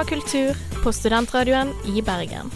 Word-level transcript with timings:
Oh. 0.00 0.06
Kultur 0.06 0.56
på 0.82 0.92
studentradioen 0.92 1.68
i 1.96 2.02
Bergen. 2.02 2.50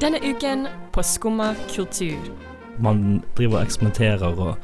Denne 0.00 0.18
uken 0.22 0.68
på 0.92 1.02
Skumma 1.02 1.54
kultur. 1.74 2.18
Man 2.78 3.22
driver 3.36 3.58
og 3.58 3.64
eksperimenterer 3.66 4.38
og 4.38 4.54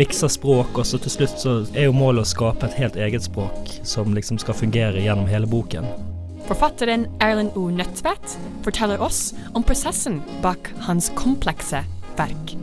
mikser 0.00 0.32
språk, 0.32 0.78
og 0.78 0.86
så 0.88 0.96
til 1.02 1.12
slutt 1.12 1.36
så 1.42 1.54
er 1.74 1.90
jo 1.90 1.96
målet 1.96 2.24
å 2.24 2.30
skape 2.30 2.70
et 2.70 2.78
helt 2.80 2.96
eget 2.96 3.28
språk 3.28 3.74
som 3.84 4.16
liksom 4.16 4.40
skal 4.40 4.56
fungere 4.56 5.04
gjennom 5.04 5.28
hele 5.28 5.50
boken. 5.50 5.84
Forfatteren 6.48 7.04
Erlend 7.20 7.52
O. 7.52 7.68
Nødtvedt 7.68 8.38
forteller 8.64 9.04
oss 9.04 9.34
om 9.52 9.62
prosessen 9.62 10.22
bak 10.40 10.72
hans 10.88 11.12
komplekse 11.20 11.84
verk. 12.16 12.56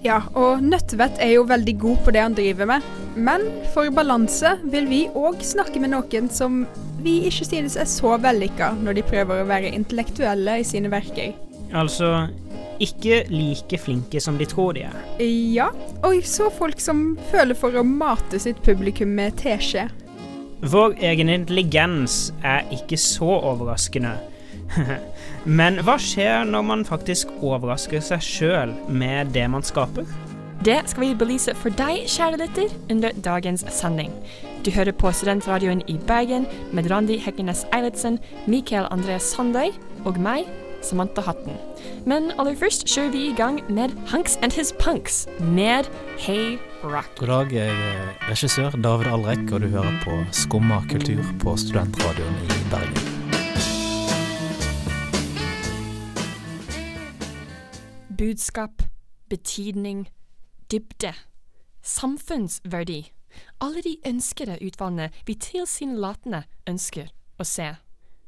Ja, 0.00 0.22
og 0.32 0.62
Nødtvedt 0.64 1.18
er 1.20 1.34
jo 1.34 1.42
veldig 1.44 1.74
god 1.78 1.98
på 2.04 2.12
det 2.16 2.22
han 2.24 2.36
driver 2.36 2.68
med. 2.70 2.84
Men 3.16 3.42
for 3.74 3.92
balanse 3.92 4.54
vil 4.72 4.88
vi 4.88 5.00
òg 5.12 5.42
snakke 5.44 5.82
med 5.82 5.92
noen 5.92 6.30
som 6.32 6.62
vi 7.04 7.18
ikke 7.28 7.48
synes 7.50 7.76
er 7.80 7.88
så 7.88 8.14
vellykka 8.20 8.72
når 8.80 8.96
de 8.96 9.04
prøver 9.10 9.42
å 9.42 9.48
være 9.48 9.74
intellektuelle 9.76 10.60
i 10.60 10.64
sine 10.64 10.88
verker. 10.92 11.34
Altså 11.76 12.30
ikke 12.80 13.26
like 13.28 13.76
flinke 13.78 14.22
som 14.24 14.38
de 14.40 14.48
tror 14.48 14.72
de 14.78 14.86
er. 14.88 14.96
Ja, 15.20 15.68
og 16.00 16.24
så 16.24 16.48
folk 16.48 16.80
som 16.80 17.18
føler 17.28 17.58
for 17.58 17.76
å 17.76 17.84
mate 17.84 18.40
sitt 18.40 18.62
publikum 18.64 19.12
med 19.20 19.36
teskje. 19.40 19.90
Vår 20.60 20.96
egen 21.10 21.28
intelligens 21.32 22.30
er 22.44 22.64
ikke 22.72 22.96
så 23.00 23.28
overraskende. 23.52 24.16
Men 25.58 25.80
hva 25.84 25.96
skjer 26.00 26.44
når 26.48 26.66
man 26.66 26.84
faktisk 26.88 27.32
overrasker 27.40 28.02
seg 28.04 28.24
sjøl 28.24 28.74
med 28.88 29.32
det 29.36 29.46
man 29.50 29.64
skaper? 29.66 30.08
Det 30.64 30.76
skal 30.92 31.06
vi 31.06 31.14
belyse 31.16 31.54
for 31.56 31.72
deg, 31.72 32.04
kjære 32.04 32.42
lytter, 32.42 32.72
under 32.92 33.14
dagens 33.24 33.64
sending. 33.72 34.12
Du 34.64 34.68
hører 34.74 34.92
på 34.92 35.08
Studentradioen 35.12 35.80
i 35.88 35.96
Bergen 36.06 36.44
med 36.76 36.90
Randi 36.92 37.16
Hekkenes 37.16 37.64
Eilertsen, 37.72 38.18
Mikael 38.46 38.84
André 38.92 39.16
Sandøy 39.24 39.70
og 40.04 40.20
meg, 40.20 40.44
Samantha 40.84 41.24
Hatten. 41.24 41.56
Men 42.04 42.28
aller 42.36 42.56
først 42.60 42.84
kjører 42.88 43.14
vi 43.14 43.22
i 43.30 43.36
gang 43.36 43.60
med 43.72 43.96
Hunks 44.12 44.36
and 44.44 44.52
His 44.52 44.74
Punks 44.80 45.26
med 45.40 45.88
Hey 46.18 46.58
Rock. 46.84 47.08
God 47.16 47.32
dag, 47.32 47.52
jeg 47.52 47.68
er 47.68 48.12
regissør 48.28 48.76
David 48.76 49.08
Alrek, 49.12 49.48
og 49.52 49.64
du 49.64 49.68
hører 49.72 49.96
på 50.04 50.20
Skumma 50.32 50.82
kultur 50.92 51.24
på 51.40 51.56
Studentradioen 51.56 52.36
i 52.44 52.60
Bergen. 52.72 53.19
Budskap, 58.20 58.82
betydning, 59.30 60.10
dybde, 60.70 61.14
samfunnsverdi. 61.82 63.12
Alle 63.60 63.80
de 63.80 63.94
ønskede 64.06 64.58
utvalgene 64.60 65.06
vi 65.24 65.38
tilsynelatende 65.40 66.42
ønsker 66.68 67.06
å 67.40 67.46
se. 67.48 67.70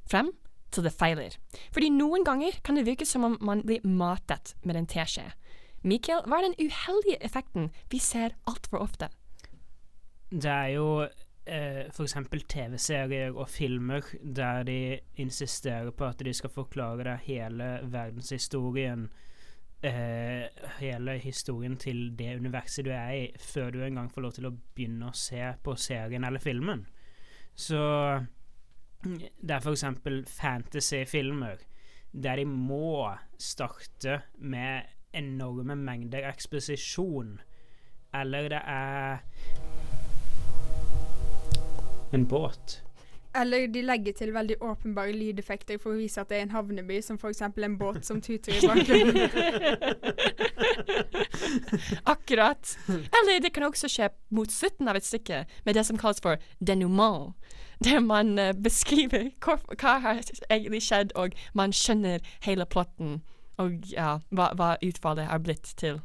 Frem 0.08 0.30
til 0.72 0.86
det 0.86 0.94
feiler. 0.96 1.36
Fordi 1.76 1.90
noen 1.92 2.24
ganger 2.24 2.56
kan 2.64 2.80
det 2.80 2.86
virke 2.86 3.04
som 3.04 3.26
om 3.28 3.36
man 3.44 3.60
blir 3.68 3.84
matet 3.84 4.54
med 4.64 4.78
en 4.80 4.88
teskje. 4.88 5.26
Mikael, 5.84 6.24
hva 6.24 6.38
er 6.40 6.46
den 6.46 6.70
uheldige 6.70 7.18
effekten 7.20 7.68
vi 7.92 8.00
ser 8.00 8.32
altfor 8.48 8.80
ofte? 8.86 9.10
Det 10.30 10.54
er 10.54 10.70
jo 10.78 10.86
eh, 11.04 11.82
f.eks. 11.92 12.16
TV-serier 12.48 13.36
og 13.36 13.52
filmer 13.52 14.08
der 14.24 14.64
de 14.64 14.78
insisterer 15.20 15.92
på 15.92 16.08
at 16.08 16.24
de 16.24 16.32
skal 16.32 16.54
forklare 16.56 17.04
deg 17.10 17.28
hele 17.28 17.68
verdenshistorien. 17.92 19.10
Eh, 19.82 20.44
hele 20.78 21.16
historien 21.18 21.74
til 21.76 22.12
det 22.18 22.36
universet 22.38 22.86
du 22.86 22.92
er 22.94 23.10
i, 23.16 23.22
før 23.38 23.72
du 23.74 23.80
engang 23.82 24.12
får 24.14 24.22
lov 24.22 24.34
til 24.36 24.46
å 24.46 24.52
begynne 24.54 25.08
å 25.10 25.16
se 25.18 25.42
på 25.64 25.74
serien 25.74 26.22
eller 26.24 26.42
filmen. 26.42 26.84
Så 27.58 27.80
det 29.02 29.56
er 29.56 29.58
f.eks. 29.58 29.84
fantasyfilmer 30.30 31.64
der 32.12 32.38
de 32.38 32.44
må 32.46 33.10
starte 33.40 34.20
med 34.38 34.86
enorme 35.12 35.74
mengder 35.74 36.28
eksposisjon. 36.30 37.40
Eller 38.14 38.48
det 38.52 38.62
er 38.62 39.18
en 42.12 42.28
båt. 42.28 42.82
Eller 43.34 43.66
de 43.66 43.82
legger 43.82 44.12
til 44.12 44.34
veldig 44.34 44.56
åpenbare 44.60 45.12
lydeffekter 45.16 45.78
for 45.80 45.94
å 45.94 46.00
vise 46.00 46.20
at 46.20 46.28
det 46.28 46.36
er 46.38 46.42
en 46.46 46.52
havneby, 46.52 46.98
som 47.00 47.16
f.eks. 47.16 47.40
en 47.42 47.78
båt 47.80 48.04
som 48.04 48.20
tuter 48.20 48.52
i 48.52 48.60
bakgrunnen. 48.68 49.16
Akkurat. 52.14 52.76
Eller 52.88 53.40
det 53.40 53.54
kan 53.54 53.64
også 53.64 53.88
skje 53.88 54.10
mot 54.30 54.52
slutten 54.52 54.88
av 54.88 55.00
et 55.00 55.08
stykke, 55.08 55.44
med 55.64 55.74
det 55.74 55.86
som 55.88 55.98
kalles 55.98 56.20
for 56.20 56.36
denouement. 56.60 57.32
Der 57.84 58.00
man 58.00 58.38
uh, 58.38 58.52
beskriver 58.52 59.30
hva, 59.42 59.56
hva 59.80 59.96
har 60.04 60.20
egentlig 60.50 60.82
skjedd, 60.84 61.16
og 61.16 61.32
man 61.54 61.72
skjønner 61.72 62.20
hele 62.44 62.68
plotten, 62.68 63.22
og 63.56 63.80
ja, 63.90 64.18
hva, 64.30 64.52
hva 64.58 64.76
utfallet 64.84 65.24
er 65.24 65.40
blitt 65.42 65.72
til. 65.80 66.02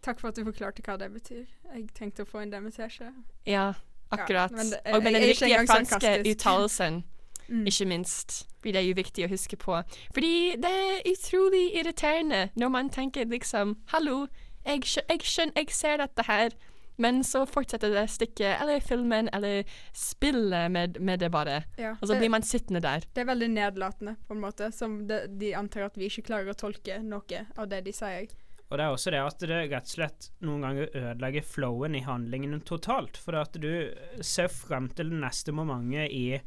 Takk 0.00 0.22
for 0.22 0.30
at 0.30 0.38
du 0.38 0.46
forklarte 0.46 0.86
hva 0.86 0.96
det 0.96 1.10
betyr. 1.12 1.44
Jeg 1.74 1.88
tenkte 1.98 2.24
å 2.24 2.30
få 2.30 2.40
en 2.40 2.52
demetesje. 2.54 3.10
Ja, 3.44 3.74
akkurat. 4.12 4.50
Ja, 4.56 4.64
det- 4.64 4.94
og 4.94 5.02
med 5.02 5.12
den 5.14 5.22
riktige 5.22 5.66
franske 5.66 6.22
uttalelsen, 6.30 7.04
Mm. 7.48 7.66
ikke 7.66 7.86
minst. 7.86 8.46
blir 8.62 8.72
det 8.72 8.82
jo 8.86 8.94
viktig 8.94 9.24
å 9.24 9.28
huske 9.30 9.56
på. 9.56 9.82
Fordi 10.14 10.54
det 10.56 10.64
er 10.70 11.00
utrolig 11.10 11.74
irriterende 11.80 12.50
når 12.56 12.68
man 12.70 12.90
tenker 12.90 13.24
liksom 13.24 13.76
Hallo, 13.88 14.26
jeg, 14.66 14.82
jeg 15.08 15.18
skjønner, 15.20 15.52
jeg 15.56 15.70
ser 15.70 15.96
dette 15.96 16.22
her. 16.26 16.50
Men 16.98 17.22
så 17.24 17.46
fortsetter 17.48 17.88
det 17.94 18.10
stykket, 18.10 18.60
eller 18.60 18.78
filmen, 18.80 19.30
eller 19.32 19.64
spillet 19.94 20.70
med, 20.70 21.00
med 21.00 21.18
det 21.20 21.30
bare. 21.32 21.64
Ja, 21.78 21.94
og 22.00 22.08
så 22.08 22.18
blir 22.18 22.28
man 22.28 22.42
sittende 22.42 22.82
der. 22.84 23.00
Det 23.14 23.22
er 23.22 23.24
veldig 23.34 23.48
nedlatende, 23.54 24.16
på 24.28 24.34
en 24.36 24.40
måte. 24.42 24.70
Som 24.74 25.06
det, 25.08 25.38
de 25.38 25.54
antar 25.54 25.86
at 25.86 25.96
vi 25.96 26.08
ikke 26.10 26.26
klarer 26.28 26.50
å 26.52 26.54
tolke 26.54 26.98
noe 27.02 27.46
av 27.56 27.68
det 27.70 27.84
de 27.86 27.92
sier. 27.96 28.26
Og 28.70 28.78
det 28.78 28.84
er 28.84 28.94
også 28.94 29.10
det 29.10 29.20
at 29.26 29.42
det 29.42 29.56
rett 29.72 29.88
og 29.88 29.92
slett 29.96 30.28
noen 30.46 30.62
ganger 30.62 30.92
ødelegger 30.94 31.46
flowen 31.46 31.96
i 31.98 32.04
handlingen 32.06 32.60
totalt. 32.62 33.18
For 33.18 33.34
at 33.40 33.58
du 33.58 33.90
ser 34.22 34.50
frem 34.52 34.86
til 34.94 35.10
det 35.10 35.20
neste 35.24 35.54
momentet 35.54 36.14
i, 36.14 36.38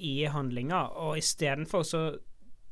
i 0.00 0.14
handlinga, 0.24 0.86
og 0.96 1.20
istedenfor 1.20 1.84
så 1.84 2.02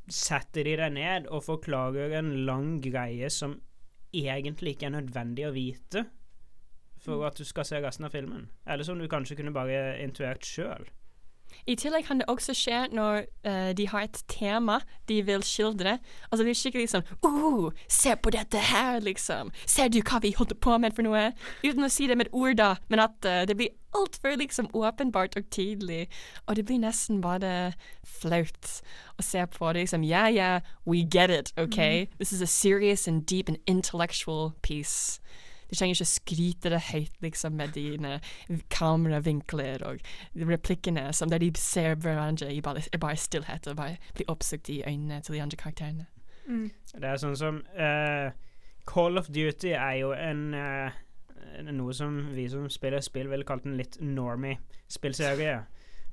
setter 0.09 0.65
de 0.65 0.77
deg 0.81 0.95
ned 0.97 1.29
og 1.29 1.45
forklarer 1.45 2.17
en 2.17 2.33
lang 2.49 2.79
greie 2.81 3.29
som 3.33 3.59
egentlig 4.09 4.77
ikke 4.77 4.89
er 4.89 4.97
nødvendig 4.97 5.45
å 5.45 5.53
vite 5.53 6.07
for 6.99 7.27
at 7.29 7.37
du 7.37 7.45
skal 7.47 7.67
se 7.69 7.81
resten 7.85 8.09
av 8.09 8.15
filmen. 8.17 8.49
Eller 8.65 8.89
som 8.89 8.99
du 8.99 9.05
kanskje 9.11 9.37
kunne 9.39 9.55
bare 9.55 9.99
intuert 10.03 10.49
sjøl. 10.49 10.89
I 11.67 11.77
tillegg 11.77 12.07
kan 12.09 12.21
det 12.21 12.29
også 12.31 12.55
skje 12.57 12.85
når 12.93 13.27
uh, 13.47 13.71
de 13.77 13.89
har 13.89 14.07
et 14.07 14.23
tema 14.29 14.81
de 15.09 15.21
vil 15.27 15.45
skildre. 15.47 15.99
Altså 16.31 16.45
det 16.45 16.53
er 16.53 16.61
skikkelig 16.61 16.91
sånn 16.93 17.07
uh, 17.25 17.69
Se 17.89 18.15
på 18.17 18.33
dette 18.35 18.63
her, 18.71 19.01
liksom! 19.05 19.53
Ser 19.67 19.93
du 19.93 20.01
hva 20.03 20.21
vi 20.25 20.35
holdt 20.39 20.57
på 20.61 20.79
med 20.81 20.97
for 20.97 21.07
noe? 21.07 21.31
Uten 21.65 21.85
å 21.85 21.93
si 21.93 22.09
det 22.09 22.19
med 22.19 22.33
ord, 22.33 22.57
da, 22.61 22.75
men 22.89 23.05
at 23.05 23.19
uh, 23.29 23.43
det 23.49 23.57
blir 23.59 23.75
altfor 23.97 24.37
liksom 24.37 24.69
åpenbart 24.77 25.37
og 25.37 25.51
tydelig. 25.51 26.09
Og 26.47 26.57
det 26.57 26.65
blir 26.69 26.81
nesten 26.83 27.23
bare 27.25 27.73
flaut 28.05 28.73
å 29.19 29.25
se 29.25 29.45
på 29.47 29.73
det. 29.73 29.87
Liksom, 29.87 30.05
yeah, 30.05 30.29
yeah, 30.33 30.61
we 30.85 31.05
get 31.05 31.31
it, 31.31 31.53
OK? 31.57 32.09
This 32.19 32.33
is 32.33 32.43
a 32.43 32.47
serious 32.47 33.09
and 33.09 33.25
deep 33.27 33.49
and 33.49 33.59
intellectual 33.67 34.55
piece. 34.63 35.21
Du 35.69 35.75
trenger 35.77 35.95
ikke 35.95 36.09
skryte 36.09 36.73
det 36.73 36.81
høyt 36.89 37.17
liksom 37.25 37.57
med 37.61 37.75
dine 37.77 38.19
kameravinkler 38.73 39.85
og 39.89 40.01
replikkene 40.49 41.09
som 41.13 41.31
der 41.31 41.43
de 41.43 41.53
ser 41.61 41.99
hverandre 42.01 42.51
i 42.55 42.63
bare, 42.65 42.85
bare 43.01 43.17
stillhet 43.17 43.69
og 43.69 43.77
bare 43.77 43.99
blir 44.15 44.31
oppsøkt 44.33 44.71
i 44.73 44.83
øynene 44.87 45.21
til 45.21 45.37
de 45.37 45.43
andre 45.43 45.61
karakterene. 45.61 46.07
Mm. 46.49 46.71
Det 46.95 47.05
er 47.05 47.21
sånn 47.21 47.37
som 47.37 47.61
uh, 47.77 48.33
Call 48.89 49.21
of 49.21 49.29
Duty 49.29 49.75
er 49.77 49.99
jo 50.01 50.15
en 50.17 50.55
uh, 50.57 50.97
noe 51.69 51.95
som 51.97 52.21
vi 52.35 52.49
som 52.49 52.69
spiller 52.73 53.05
spill 53.05 53.29
ville 53.29 53.45
kalt 53.45 53.67
en 53.69 53.77
litt 53.77 53.99
normie 54.01 54.57
spillserie. 54.89 55.59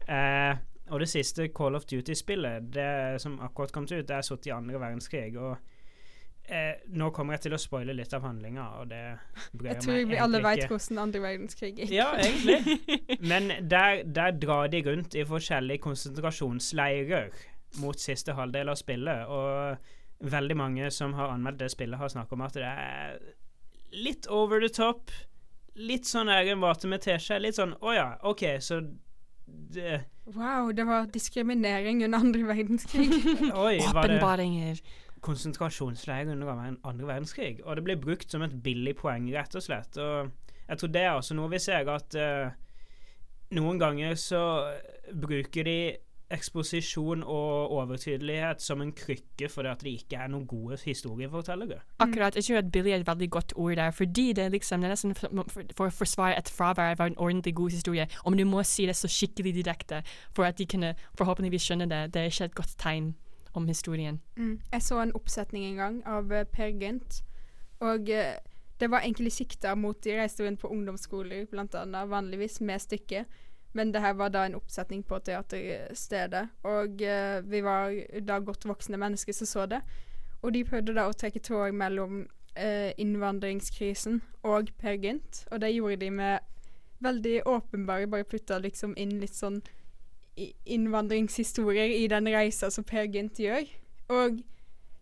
Uh, 0.09 0.55
og 0.93 1.01
det 1.01 1.09
siste 1.09 1.47
Call 1.55 1.75
of 1.75 1.87
Duty-spillet, 1.89 2.67
det 2.75 3.21
som 3.23 3.39
akkurat 3.41 3.71
kom 3.73 3.87
ut, 3.89 4.05
det 4.05 4.15
er 4.19 4.25
satt 4.25 4.45
i 4.45 4.53
andre 4.53 4.79
verdenskrig. 4.79 5.31
Og 5.39 5.55
eh, 6.47 6.83
Nå 6.97 7.09
kommer 7.15 7.35
jeg 7.35 7.45
til 7.45 7.55
å 7.57 7.59
spoile 7.61 7.95
litt 7.95 8.13
av 8.15 8.25
handlinga, 8.25 8.67
og 8.79 8.89
det 8.91 9.01
bryr 9.53 9.71
Jeg 9.71 9.75
jeg 9.75 9.83
tror 9.85 9.97
meg 9.97 10.11
vi 10.11 10.21
alle 10.25 10.41
veit 10.45 10.63
hvordan 10.69 11.01
andre 11.05 11.21
verdenskrig 11.23 11.73
gikk. 11.79 11.93
Ja, 11.93 12.11
egentlig. 12.19 12.79
Men 13.31 13.51
der, 13.69 14.03
der 14.05 14.35
drar 14.39 14.71
de 14.71 14.81
rundt 14.87 15.17
i 15.17 15.25
forskjellige 15.27 15.83
konsentrasjonsleirer 15.85 17.29
mot 17.83 17.99
siste 17.99 18.35
halvdel 18.37 18.71
av 18.71 18.79
spillet, 18.79 19.25
og 19.27 20.29
veldig 20.31 20.57
mange 20.57 20.91
som 20.95 21.15
har 21.17 21.33
anmeldt 21.33 21.59
det 21.63 21.71
spillet, 21.73 21.99
har 21.99 22.11
snakket 22.11 22.37
om 22.37 22.45
at 22.45 22.59
det 22.59 22.67
er 22.69 23.17
litt 23.95 24.27
over 24.31 24.61
the 24.63 24.71
top. 24.71 25.11
Litt 25.75 26.07
sånn 26.07 26.31
egen 26.31 26.61
vate 26.63 26.87
med 26.87 27.03
teskje. 27.03 27.41
Litt 27.43 27.57
sånn 27.59 27.75
å 27.83 27.95
ja, 27.95 28.09
OK, 28.23 28.47
så 28.63 28.81
det 29.45 30.03
Wow, 30.25 30.71
det 30.73 30.87
var 30.87 31.05
diskriminering 31.13 31.99
under 32.07 32.17
andre 32.17 32.47
verdenskrig. 32.47 33.11
Åpenbaringer. 33.53 34.79
Konsentrasjonsleir 35.25 36.29
under 36.31 36.51
andre 36.55 37.07
verdenskrig. 37.07 37.59
Og 37.65 37.77
det 37.77 37.85
ble 37.87 37.97
brukt 38.01 38.31
som 38.31 38.45
et 38.45 38.55
billig 38.63 38.95
poeng, 38.99 39.27
rett 39.33 39.57
og 39.57 39.65
slett. 39.65 39.97
Og 39.97 40.31
jeg 40.67 40.81
tror 40.81 40.93
det 40.93 41.03
er 41.03 41.13
også 41.15 41.37
noe 41.37 41.51
vi 41.51 41.61
ser 41.61 41.89
at 41.93 42.17
uh, 42.19 42.53
noen 43.57 43.81
ganger 43.81 44.17
så 44.19 44.41
bruker 45.13 45.67
de 45.67 45.79
eksposisjon 46.33 47.21
og 47.23 47.71
overtydelighet 47.71 48.61
som 48.61 48.81
en 48.81 48.93
krykke 48.97 49.49
fordi 49.51 49.69
at 49.69 49.83
det 49.85 49.91
ikke 49.99 50.17
er 50.17 50.31
noen 50.33 50.47
gode 50.49 50.79
historiefortellere. 50.81 51.79
Akkurat. 52.01 52.35
Jeg 52.35 52.47
tror 52.47 52.57
at 52.57 52.71
billig 52.73 52.93
er 52.93 53.03
et 53.03 53.07
veldig 53.07 53.29
godt 53.29 53.53
ord 53.55 53.75
der, 53.75 53.91
fordi 53.91 54.33
det 54.33 54.51
liksom 54.51 54.81
det 54.81 54.89
er 54.89 54.95
nesten 54.95 55.13
for 55.77 55.85
å 55.85 55.93
forsvare 55.93 56.39
et 56.39 56.49
fravær 56.49 56.95
av 56.97 57.05
en 57.05 57.17
ordentlig 57.17 57.53
god 57.55 57.77
historie. 57.77 58.07
Om 58.25 58.37
du 58.37 58.45
må 58.49 58.63
si 58.63 58.87
det 58.89 58.97
så 58.97 59.07
skikkelig 59.07 59.53
direkte 59.59 60.01
for 60.33 60.49
at 60.49 60.57
de 60.57 60.65
kunne 60.65 60.95
forhåpentligvis 61.17 61.69
skjønne 61.69 61.89
det, 61.93 62.01
det 62.13 62.21
er 62.21 62.33
ikke 62.33 62.49
et 62.49 62.57
godt 62.57 62.75
tegn 62.81 63.13
om 63.55 63.67
historien. 63.67 64.19
Mm. 64.37 64.59
Jeg 64.71 64.83
så 64.83 64.99
en 65.01 65.15
oppsetning 65.15 65.65
en 65.65 65.79
gang 65.79 65.97
av 66.07 66.33
eh, 66.33 66.45
Per 66.45 66.73
Gynt, 66.81 67.21
og 67.79 68.09
eh, 68.09 68.37
det 68.79 68.89
var 68.91 69.05
egentlig 69.05 69.31
sikta 69.31 69.75
mot 69.75 70.01
de 70.03 70.17
reiste 70.17 70.43
rundt 70.43 70.59
på 70.59 70.71
ungdomsskoler, 70.71 71.47
annet, 71.55 72.09
vanligvis 72.09 72.59
med 72.61 72.81
stykket. 72.81 73.25
Men 73.75 73.91
det 73.91 74.01
her 74.01 74.13
var 74.13 74.29
da 74.31 74.45
en 74.45 74.55
oppsetning 74.55 75.03
på 75.03 75.19
teaterstedet, 75.19 76.47
og 76.63 77.01
uh, 77.03 77.39
vi 77.43 77.59
var 77.63 77.91
da 78.23 78.37
godt 78.39 78.67
voksne 78.67 78.97
mennesker 78.97 79.35
som 79.35 79.47
så 79.47 79.65
det. 79.65 79.81
Og 80.41 80.53
de 80.55 80.63
prøvde 80.63 80.95
da 80.95 81.09
å 81.09 81.15
trekke 81.15 81.39
tråd 81.43 81.75
mellom 81.75 82.25
innvandringskrisen 82.55 84.21
og 84.47 84.69
Per 84.79 84.95
Gynt, 85.03 85.41
og 85.51 85.59
det 85.59 85.73
gjorde 85.73 85.97
de 86.05 86.11
med 86.11 86.39
veldig 87.03 87.41
åpenbare, 87.45 88.07
bare 88.07 88.23
putta 88.23 88.59
liksom 88.63 88.93
inn 88.97 89.17
litt 89.19 89.35
sånn 89.35 89.59
innvandringshistorier 90.65 91.95
i 91.95 92.07
den 92.11 92.27
reisa 92.33 92.71
som 92.71 92.83
Per 92.87 93.07
Gynt 93.07 93.39
gjør. 93.39 93.69
Og 94.11 94.41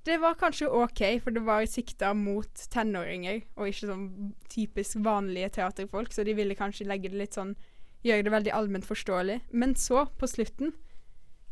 det 0.06 0.18
var 0.20 0.38
kanskje 0.40 0.70
OK, 0.70 1.02
for 1.24 1.36
det 1.36 1.44
var 1.48 1.66
sikta 1.70 2.12
mot 2.18 2.66
tenåringer, 2.74 3.42
og 3.56 3.70
ikke 3.70 3.90
sånn 3.90 4.08
typisk 4.52 5.00
vanlige 5.04 5.54
teaterfolk, 5.60 6.12
så 6.12 6.26
de 6.28 6.36
ville 6.36 6.58
kanskje 6.60 6.88
legge 6.90 7.12
det 7.12 7.22
litt 7.26 7.40
sånn 7.40 7.56
Gjøre 8.04 8.26
det 8.26 8.32
veldig 8.34 8.52
allment 8.52 8.84
forståelig. 8.84 9.38
Men 9.56 9.78
så, 9.80 10.02
på 10.20 10.28
slutten, 10.28 10.74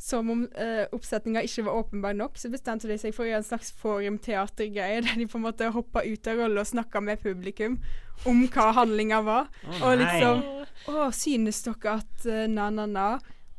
som 0.01 0.27
om 0.33 0.41
eh, 0.59 0.81
oppsetninga 0.91 1.45
ikke 1.47 1.63
var 1.63 1.77
åpenbar 1.79 2.15
nok, 2.19 2.35
så 2.35 2.49
bestemte 2.51 2.89
de 2.89 2.97
seg 2.99 3.13
for 3.15 3.23
å 3.23 3.29
gjøre 3.29 3.39
en 3.39 3.47
slags 3.47 3.71
forumteatergreie, 3.79 5.03
der 5.05 5.19
de 5.21 5.29
på 5.31 5.39
en 5.39 5.45
måte 5.45 5.69
hoppa 5.71 6.03
ut 6.03 6.27
av 6.27 6.41
rolle 6.41 6.63
og 6.63 6.67
snakka 6.67 7.03
med 7.05 7.21
publikum 7.23 7.77
om 8.27 8.41
hva 8.51 8.71
handlinga 8.81 9.21
var. 9.23 9.47
Oh, 9.63 9.85
og 9.85 10.01
liksom 10.01 10.43
Å, 10.91 11.07
synes 11.15 11.61
dere 11.63 11.95
at 12.01 12.27
uh, 12.27 12.43
na-na-na 12.49 13.07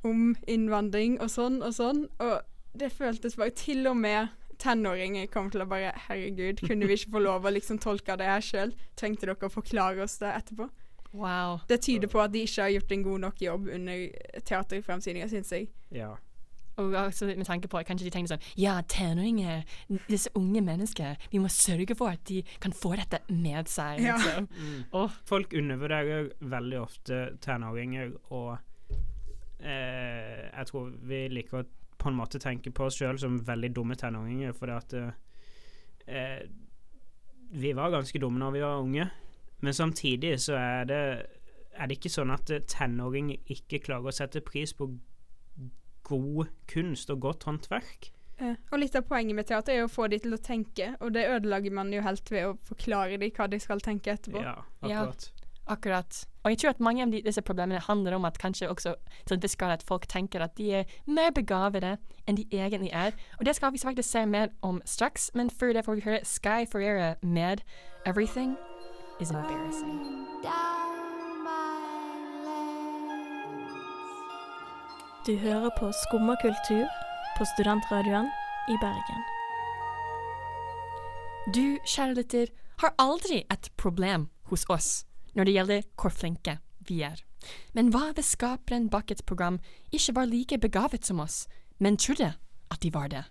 om 0.07 0.33
innvandring 0.51 1.19
og 1.21 1.31
sånn 1.31 1.61
og 1.63 1.75
sånn? 1.77 2.07
Og 2.23 2.79
det 2.79 2.93
føltes 2.95 3.37
bare 3.37 3.55
Til 3.57 3.87
og 3.91 3.99
med 4.01 4.33
tenåringer 4.63 5.27
kom 5.33 5.51
til 5.53 5.65
å 5.65 5.69
bare 5.69 5.93
Herregud, 6.07 6.63
kunne 6.67 6.89
vi 6.89 6.97
ikke 6.99 7.17
få 7.17 7.23
lov 7.25 7.47
å 7.47 7.53
liksom 7.53 7.81
tolke 7.83 8.17
det 8.19 8.29
her 8.31 8.45
sjøl? 8.45 8.75
Trengte 8.99 9.27
dere 9.27 9.49
å 9.49 9.53
forklare 9.53 10.05
oss 10.05 10.19
det 10.23 10.33
etterpå? 10.37 10.69
Wow. 11.13 11.61
Det 11.69 11.83
tyder 11.85 12.09
på 12.09 12.21
at 12.23 12.33
de 12.33 12.47
ikke 12.47 12.63
har 12.63 12.73
gjort 12.73 12.93
en 12.95 13.03
god 13.05 13.25
nok 13.27 13.43
jobb 13.43 13.67
under 13.75 14.05
teaterfremsyninga, 14.49 15.29
syns 15.29 15.53
jeg. 15.53 15.67
Ja. 15.93 16.15
Og 16.81 16.95
også 16.97 17.27
med 17.27 17.45
tanke 17.45 17.69
på 17.69 17.83
kanskje 17.85 18.07
de 18.07 18.13
tenker 18.15 18.33
sånn 18.33 18.45
Ja, 18.57 18.79
tenåringer, 18.89 19.67
disse 20.09 20.33
unge 20.39 20.63
mennesker, 20.65 21.21
vi 21.31 21.41
må 21.43 21.51
sørge 21.53 21.97
for 21.99 22.15
at 22.15 22.25
de 22.31 22.41
kan 22.65 22.73
få 22.73 22.95
dette 22.97 23.21
med 23.29 23.69
seg. 23.69 24.01
Ja. 24.01 24.17
Liksom. 24.17 24.49
Mm. 24.57 25.19
Folk 25.29 25.53
undervurderer 25.53 26.31
veldig 26.41 26.81
ofte 26.81 27.23
tenåringer, 27.45 28.15
og 28.33 28.57
eh, 29.63 30.49
jeg 30.49 30.69
tror 30.69 30.91
vi 31.09 31.27
liker 31.33 31.63
å 31.63 31.65
på 32.03 32.11
en 32.11 32.19
måte 32.19 32.41
tenke 32.43 32.73
på 32.75 32.89
oss 32.89 32.99
sjøl 32.99 33.19
som 33.21 33.39
veldig 33.47 33.71
dumme 33.77 33.95
tenåringer, 33.95 34.53
fordi 34.59 34.73
at 34.75 34.95
eh, 36.07 36.43
Vi 37.53 37.73
var 37.77 37.93
ganske 37.93 38.19
dumme 38.19 38.41
når 38.41 38.51
vi 38.57 38.61
var 38.65 38.81
unge, 38.81 39.07
men 39.61 39.75
samtidig 39.77 40.41
så 40.41 40.57
er 40.57 40.85
det 40.89 41.03
er 41.73 41.89
det 41.89 41.99
ikke 41.99 42.13
sånn 42.13 42.33
at 42.33 42.51
eh, 42.53 42.65
tenåringer 42.69 43.53
ikke 43.53 43.83
klarer 43.87 44.11
å 44.11 44.17
sette 44.17 44.43
pris 44.45 44.75
på 44.77 44.91
god 46.09 46.51
kunst 46.71 47.13
og 47.13 47.23
godt 47.25 47.47
håndverk? 47.49 48.11
Eh, 48.43 48.57
og 48.71 48.81
litt 48.83 48.97
av 48.99 49.07
poenget 49.09 49.39
med 49.39 49.49
teater 49.49 49.77
er 49.77 49.87
å 49.87 49.93
få 49.93 50.09
de 50.13 50.19
til 50.23 50.35
å 50.37 50.41
tenke, 50.43 50.93
og 51.01 51.15
det 51.17 51.29
ødelegger 51.31 51.77
man 51.79 51.93
jo 51.95 52.03
helt 52.05 52.33
ved 52.33 52.51
å 52.51 52.57
forklare 52.69 53.21
de 53.23 53.31
hva 53.37 53.49
de 53.51 53.61
skal 53.63 53.85
tenke 53.85 54.17
etterpå. 54.17 54.43
Ja, 54.45 54.59
akkurat. 54.83 55.31
Akkurat. 55.67 56.25
Og 56.43 56.51
jeg 56.51 56.59
tror 56.59 56.71
at 56.71 56.81
mange 56.81 57.03
av 57.03 57.11
de, 57.13 57.21
disse 57.23 57.43
problemene 57.43 57.81
handler 57.81 58.17
om 58.17 58.25
at 58.25 58.39
kanskje 58.39 58.69
også 58.71 58.95
til 59.27 59.37
en 59.37 59.43
viss 59.43 59.57
grad 59.57 59.73
at 59.73 59.85
folk 59.87 60.09
tenker 60.11 60.43
at 60.43 60.57
de 60.59 60.73
er 60.75 60.85
mer 61.07 61.31
begavede 61.31 61.97
enn 62.27 62.37
de 62.37 62.47
egentlig 62.51 62.91
er. 62.91 63.15
Og 63.39 63.47
det 63.47 63.55
skal 63.57 63.73
vi 63.73 63.79
faktisk 63.79 64.11
se 64.11 64.27
mer 64.27 64.51
om 64.63 64.81
straks, 64.85 65.31
men 65.35 65.51
før 65.51 65.73
det 65.73 65.85
får 65.85 65.95
vi 65.95 66.07
høre 66.09 66.25
Sky 66.25 66.67
Ferreira 66.73 67.15
med 67.23 67.63
'Everything 68.07 68.57
Is 69.21 69.31
Embarrassing'. 69.31 70.03
Du 75.27 75.37
hører 75.37 75.71
på 75.79 75.93
Skumma 75.93 76.35
kultur 76.43 76.87
på 77.39 77.45
Studentradioen 77.45 78.27
i 78.69 78.77
Bergen. 78.81 79.23
Du, 81.55 81.79
kjære 81.87 82.15
lytter, 82.15 82.47
har 82.79 82.95
aldri 82.99 83.45
et 83.51 83.71
problem 83.77 84.29
hos 84.51 84.67
oss 84.69 85.07
når 85.35 85.45
det 85.45 85.55
gjelder 85.57 85.85
hvor 85.97 86.15
flinke 86.15 86.59
vi 86.89 87.03
er. 87.03 87.21
Men 87.75 87.91
hva 87.91 88.13
hvis 88.15 88.35
skaperen 88.37 88.89
bak 88.91 89.11
et 89.11 89.25
program 89.27 89.59
ikke 89.93 90.15
var 90.15 90.31
like 90.31 90.59
begavet 90.59 91.07
som 91.07 91.21
oss, 91.21 91.47
men 91.79 91.97
trodde 91.97 92.35
at 92.71 92.83
de 92.83 92.93
var 92.95 93.09
det? 93.09 93.25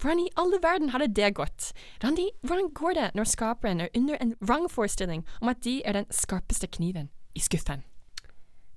Hvordan 0.00 0.18
i 0.18 0.30
alle 0.36 0.58
verden 0.62 0.88
hadde 0.90 1.12
det 1.14 1.34
gått? 1.38 1.70
Randi, 2.02 2.30
hvordan 2.42 2.72
går 2.74 2.92
det 2.98 3.10
når 3.14 3.24
skaperen 3.24 3.80
er 3.80 3.92
under 3.94 4.16
en 4.20 4.34
vrangforestilling 4.40 5.26
om 5.40 5.48
at 5.48 5.62
de 5.64 5.82
er 5.84 5.92
den 5.92 6.08
skarpeste 6.10 6.66
kniven 6.66 7.10
i 7.34 7.40
skuffen? 7.40 7.84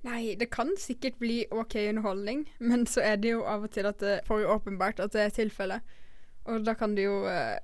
Nei, 0.06 0.36
det 0.38 0.52
kan 0.54 0.70
sikkert 0.78 1.18
bli 1.18 1.40
OK 1.50 1.74
underholdning, 1.88 2.44
men 2.58 2.86
så 2.86 3.02
er 3.02 3.16
det 3.16 3.32
jo 3.32 3.42
av 3.42 3.64
og 3.66 3.72
til 3.74 3.88
at 3.90 3.98
det 3.98 4.20
får 4.26 4.46
åpenbart 4.54 5.00
at 5.02 5.16
det 5.16 5.24
er 5.24 5.34
tilfellet. 5.34 5.96
Og 6.46 6.62
da 6.66 6.76
kan 6.78 6.94
det 6.94 7.08
jo 7.08 7.24
eh, 7.26 7.58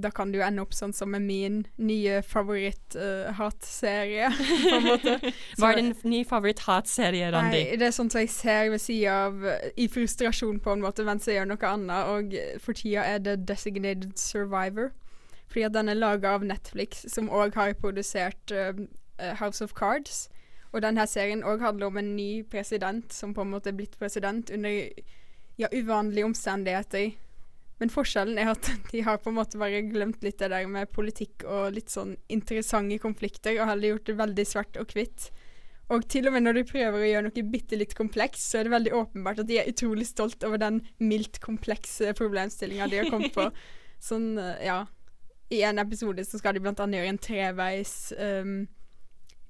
Da 0.00 0.08
kan 0.10 0.30
det 0.32 0.38
jo 0.38 0.44
ende 0.46 0.62
opp 0.64 0.72
sånn 0.72 0.94
som 0.96 1.10
med 1.12 1.26
min 1.28 1.58
nye 1.76 2.22
favoritt-hatserie, 2.24 4.30
på 4.64 4.76
en 4.78 4.86
måte. 4.86 5.18
Hva 5.60 5.74
er 5.74 5.80
din 5.82 5.90
nye 6.08 6.24
favoritt-hatserie, 6.28 7.28
Randi? 7.34 7.60
Nei, 7.66 7.76
det 7.76 7.90
er 7.90 7.92
sånt 7.92 8.14
som 8.14 8.22
jeg 8.22 8.32
ser 8.32 8.70
ved 8.72 8.80
sida 8.80 9.18
av 9.26 9.44
eh, 9.44 9.66
I 9.76 9.90
frustrasjon, 9.92 10.62
på 10.64 10.72
en 10.72 10.86
måte, 10.86 11.04
mens 11.04 11.28
jeg 11.28 11.36
gjør 11.36 11.52
noe 11.52 11.74
annet. 11.74 12.14
Og 12.14 12.38
eh, 12.40 12.56
for 12.64 12.80
tida 12.80 13.04
er 13.04 13.20
det 13.26 13.42
Designated 13.50 14.16
Survivor. 14.16 14.88
Fordi 15.48 15.66
at 15.68 15.76
den 15.76 15.92
er 15.92 16.00
laga 16.00 16.32
av 16.36 16.48
Netflix, 16.48 17.04
som 17.12 17.28
òg 17.32 17.56
har 17.56 17.76
produsert 17.80 18.52
uh, 18.52 18.72
House 19.40 19.64
of 19.64 19.72
Cards. 19.76 20.28
Og 20.72 20.84
denne 20.84 21.06
serien 21.08 21.44
òg 21.44 21.64
handler 21.64 21.88
om 21.88 22.00
en 22.00 22.10
ny 22.16 22.42
president 22.44 23.12
som 23.12 23.32
på 23.34 23.44
en 23.44 23.54
måte 23.54 23.72
er 23.72 23.78
blitt 23.78 23.96
president 24.00 24.50
under 24.52 24.90
ja, 25.58 25.70
uvanlige 25.72 26.28
omstendigheter. 26.28 27.16
Men 27.78 27.92
forskjellen 27.94 28.38
er 28.42 28.52
at 28.52 28.70
de 28.92 29.02
har 29.06 29.20
på 29.22 29.30
en 29.32 29.38
måte 29.38 29.60
bare 29.60 29.84
glemt 29.86 30.24
litt 30.26 30.40
det 30.42 30.50
der 30.52 30.66
med 30.70 30.90
politikk 30.94 31.46
og 31.46 31.74
litt 31.76 31.92
sånn 31.92 32.16
interessante 32.32 32.98
konflikter, 33.02 33.58
og 33.58 33.70
heller 33.70 33.94
gjort 33.94 34.10
det 34.10 34.18
veldig 34.18 34.48
svart 34.48 34.80
og 34.80 34.94
hvitt. 34.96 35.30
Og 35.94 36.04
til 36.12 36.28
og 36.28 36.34
med 36.34 36.44
når 36.44 36.58
de 36.58 36.68
prøver 36.68 37.00
å 37.00 37.08
gjøre 37.08 37.26
noe 37.30 37.44
bitte 37.48 37.78
litt 37.80 37.94
kompleks, 37.96 38.42
så 38.50 38.58
er 38.58 38.66
det 38.66 38.74
veldig 38.74 38.94
åpenbart 38.98 39.40
at 39.40 39.48
de 39.48 39.56
er 39.60 39.70
utrolig 39.70 40.04
stolt 40.08 40.44
over 40.44 40.60
den 40.60 40.82
mildt 41.00 41.40
komplekse 41.40 42.12
problemstillinga 42.18 42.90
de 42.92 43.00
har 43.00 43.08
kommet 43.12 43.32
på. 43.36 43.48
Sånn, 44.08 44.34
eh, 44.38 44.66
ja 44.68 44.82
I 45.50 45.62
en 45.66 45.80
episode 45.80 46.22
så 46.28 46.38
skal 46.38 46.54
de 46.54 46.62
blant 46.62 46.78
annet 46.84 47.00
gjøre 47.00 47.14
en 47.14 47.22
treveis 47.24 47.94
um, 48.20 48.52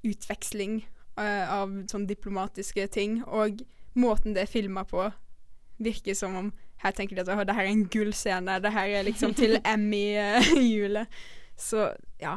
utveksling 0.06 0.78
uh, 1.18 1.44
av 1.58 1.74
sånn 1.90 2.06
diplomatiske 2.08 2.86
ting, 2.94 3.18
og 3.26 3.58
måten 3.98 4.36
det 4.36 4.46
er 4.46 4.52
filma 4.52 4.86
på, 4.88 5.08
virker 5.82 6.16
som 6.16 6.38
om 6.38 6.52
her 6.82 6.94
tenker 6.94 7.16
de 7.16 7.24
at 7.24 7.32
«Åh, 7.32 7.44
det 7.46 7.54
her 7.56 7.66
er 7.66 7.72
en 7.72 7.88
gullscene, 7.90 8.58
det 8.62 8.72
her 8.72 8.92
er 8.98 9.08
liksom 9.08 9.34
til 9.34 9.58
Emmy-hjulet. 9.74 11.06
Så 11.68 11.90
ja. 12.20 12.36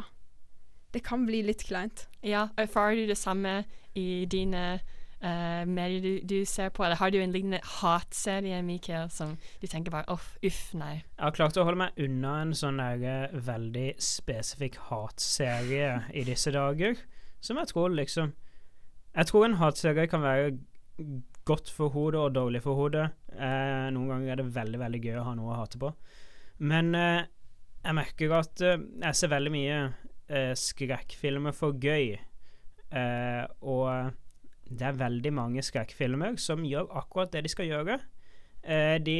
Det 0.92 1.04
kan 1.06 1.26
bli 1.26 1.40
litt 1.46 1.62
kleint. 1.64 2.08
Ja, 2.22 2.48
erfarer 2.58 2.98
du 2.98 3.06
det 3.08 3.16
samme 3.16 3.62
i 3.94 4.26
dine 4.28 4.80
uh, 5.22 5.62
medier 5.68 6.02
du, 6.02 6.26
du 6.26 6.44
ser 6.44 6.68
på? 6.68 6.84
Eller 6.84 6.98
har 7.00 7.10
du 7.10 7.20
en 7.22 7.32
lignende 7.32 7.60
hatserie, 7.80 8.62
Mikael, 8.62 9.08
som 9.10 9.38
du 9.62 9.66
tenker 9.66 9.94
bare 9.94 10.04
uff, 10.12 10.34
uff, 10.44 10.74
nei? 10.76 11.00
Jeg 11.16 11.24
har 11.24 11.36
klart 11.38 11.56
å 11.56 11.64
holde 11.64 11.80
meg 11.84 12.02
unna 12.02 12.34
en 12.42 12.54
sånn 12.56 12.82
der 12.82 13.06
eh, 13.08 13.38
veldig 13.46 13.88
spesifikk 14.02 14.76
hatserie 14.90 16.02
i 16.12 16.26
disse 16.28 16.52
dager, 16.52 16.98
som 17.40 17.58
jeg 17.58 17.72
tror 17.72 17.94
liksom 17.96 18.34
Jeg 19.12 19.28
tror 19.28 19.44
en 19.44 19.58
hatserie 19.60 20.06
kan 20.08 20.22
være 20.22 20.52
godt 21.48 21.70
for 21.74 21.92
hodet 21.94 22.20
og 22.20 22.34
dårlig 22.36 22.62
for 22.64 22.78
hodet. 22.78 23.08
Eh, 23.34 23.88
noen 23.94 24.10
ganger 24.10 24.34
er 24.34 24.40
det 24.42 24.54
veldig, 24.54 24.80
veldig 24.82 25.00
gøy 25.02 25.18
å 25.20 25.26
ha 25.26 25.34
noe 25.38 25.54
å 25.54 25.60
hate 25.62 25.80
på. 25.82 25.90
Men 26.62 26.92
eh, 26.94 27.24
jeg 27.82 27.98
merker 27.98 28.34
at 28.38 28.62
eh, 28.62 28.82
jeg 29.02 29.18
ser 29.18 29.32
veldig 29.32 29.52
mye 29.54 29.78
eh, 29.82 30.52
skrekkfilmer 30.58 31.56
for 31.56 31.78
gøy. 31.82 32.14
Eh, 32.92 33.44
og 33.66 34.12
det 34.70 34.88
er 34.88 35.00
veldig 35.00 35.32
mange 35.34 35.64
skrekkfilmer 35.66 36.38
som 36.40 36.64
gjør 36.66 36.92
akkurat 37.02 37.32
det 37.34 37.44
de 37.46 37.52
skal 37.52 37.70
gjøre. 37.70 37.98
Eh, 38.62 38.96
de 39.02 39.18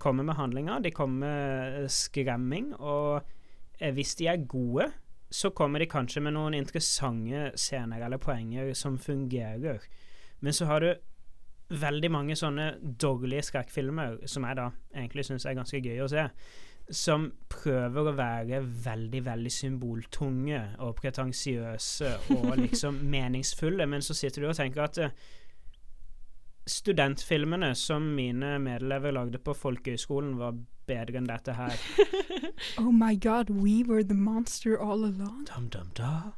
kommer 0.00 0.24
med 0.24 0.38
handlinger, 0.40 0.80
de 0.80 0.94
kommer 0.96 1.28
med 1.28 1.92
skremming, 1.92 2.72
og 2.80 3.20
hvis 3.80 4.16
de 4.18 4.26
er 4.28 4.48
gode, 4.48 4.90
så 5.30 5.52
kommer 5.54 5.80
de 5.80 5.86
kanskje 5.88 6.20
med 6.24 6.34
noen 6.34 6.56
interessante 6.58 7.52
scener 7.60 8.02
eller 8.02 8.20
poenger 8.20 8.72
som 8.76 8.98
fungerer. 8.98 9.84
Men 10.40 10.56
så 10.56 10.66
har 10.68 10.82
du 10.82 10.90
veldig 11.70 12.10
mange 12.10 12.36
sånne 12.36 12.72
dårlige 12.80 13.46
skrekkfilmer, 13.50 14.18
som 14.30 14.46
jeg 14.46 14.58
da 14.58 14.70
egentlig 14.94 15.26
syns 15.28 15.46
er 15.46 15.58
ganske 15.58 15.80
gøy 15.82 16.02
å 16.04 16.08
se, 16.10 16.26
som 16.90 17.28
prøver 17.50 18.08
å 18.10 18.14
være 18.18 18.60
veldig, 18.84 19.20
veldig 19.26 19.52
symboltunge 19.54 20.62
og 20.82 20.96
pretensiøse 20.98 22.14
og 22.34 22.56
liksom 22.64 22.98
meningsfulle, 23.12 23.86
men 23.86 24.02
så 24.02 24.16
sitter 24.18 24.42
du 24.42 24.50
og 24.50 24.58
tenker 24.58 24.82
at 24.88 24.98
eh, 24.98 25.14
studentfilmene 26.70 27.70
som 27.78 28.10
mine 28.16 28.56
medelever 28.62 29.14
lagde 29.14 29.38
på 29.42 29.54
folkehøyskolen, 29.54 30.36
var 30.40 30.58
bedre 30.90 31.20
enn 31.20 31.30
dette 31.30 31.54
her. 31.58 31.78
Oh 32.76 32.90
my 32.92 33.14
god, 33.14 33.48
we 33.48 33.82
were 33.82 34.02
the 34.04 34.14
monster 34.14 34.76
all 34.76 35.04
along. 35.04 35.46
Dum, 35.48 35.68
dum, 35.72 35.88
da. 35.96 36.32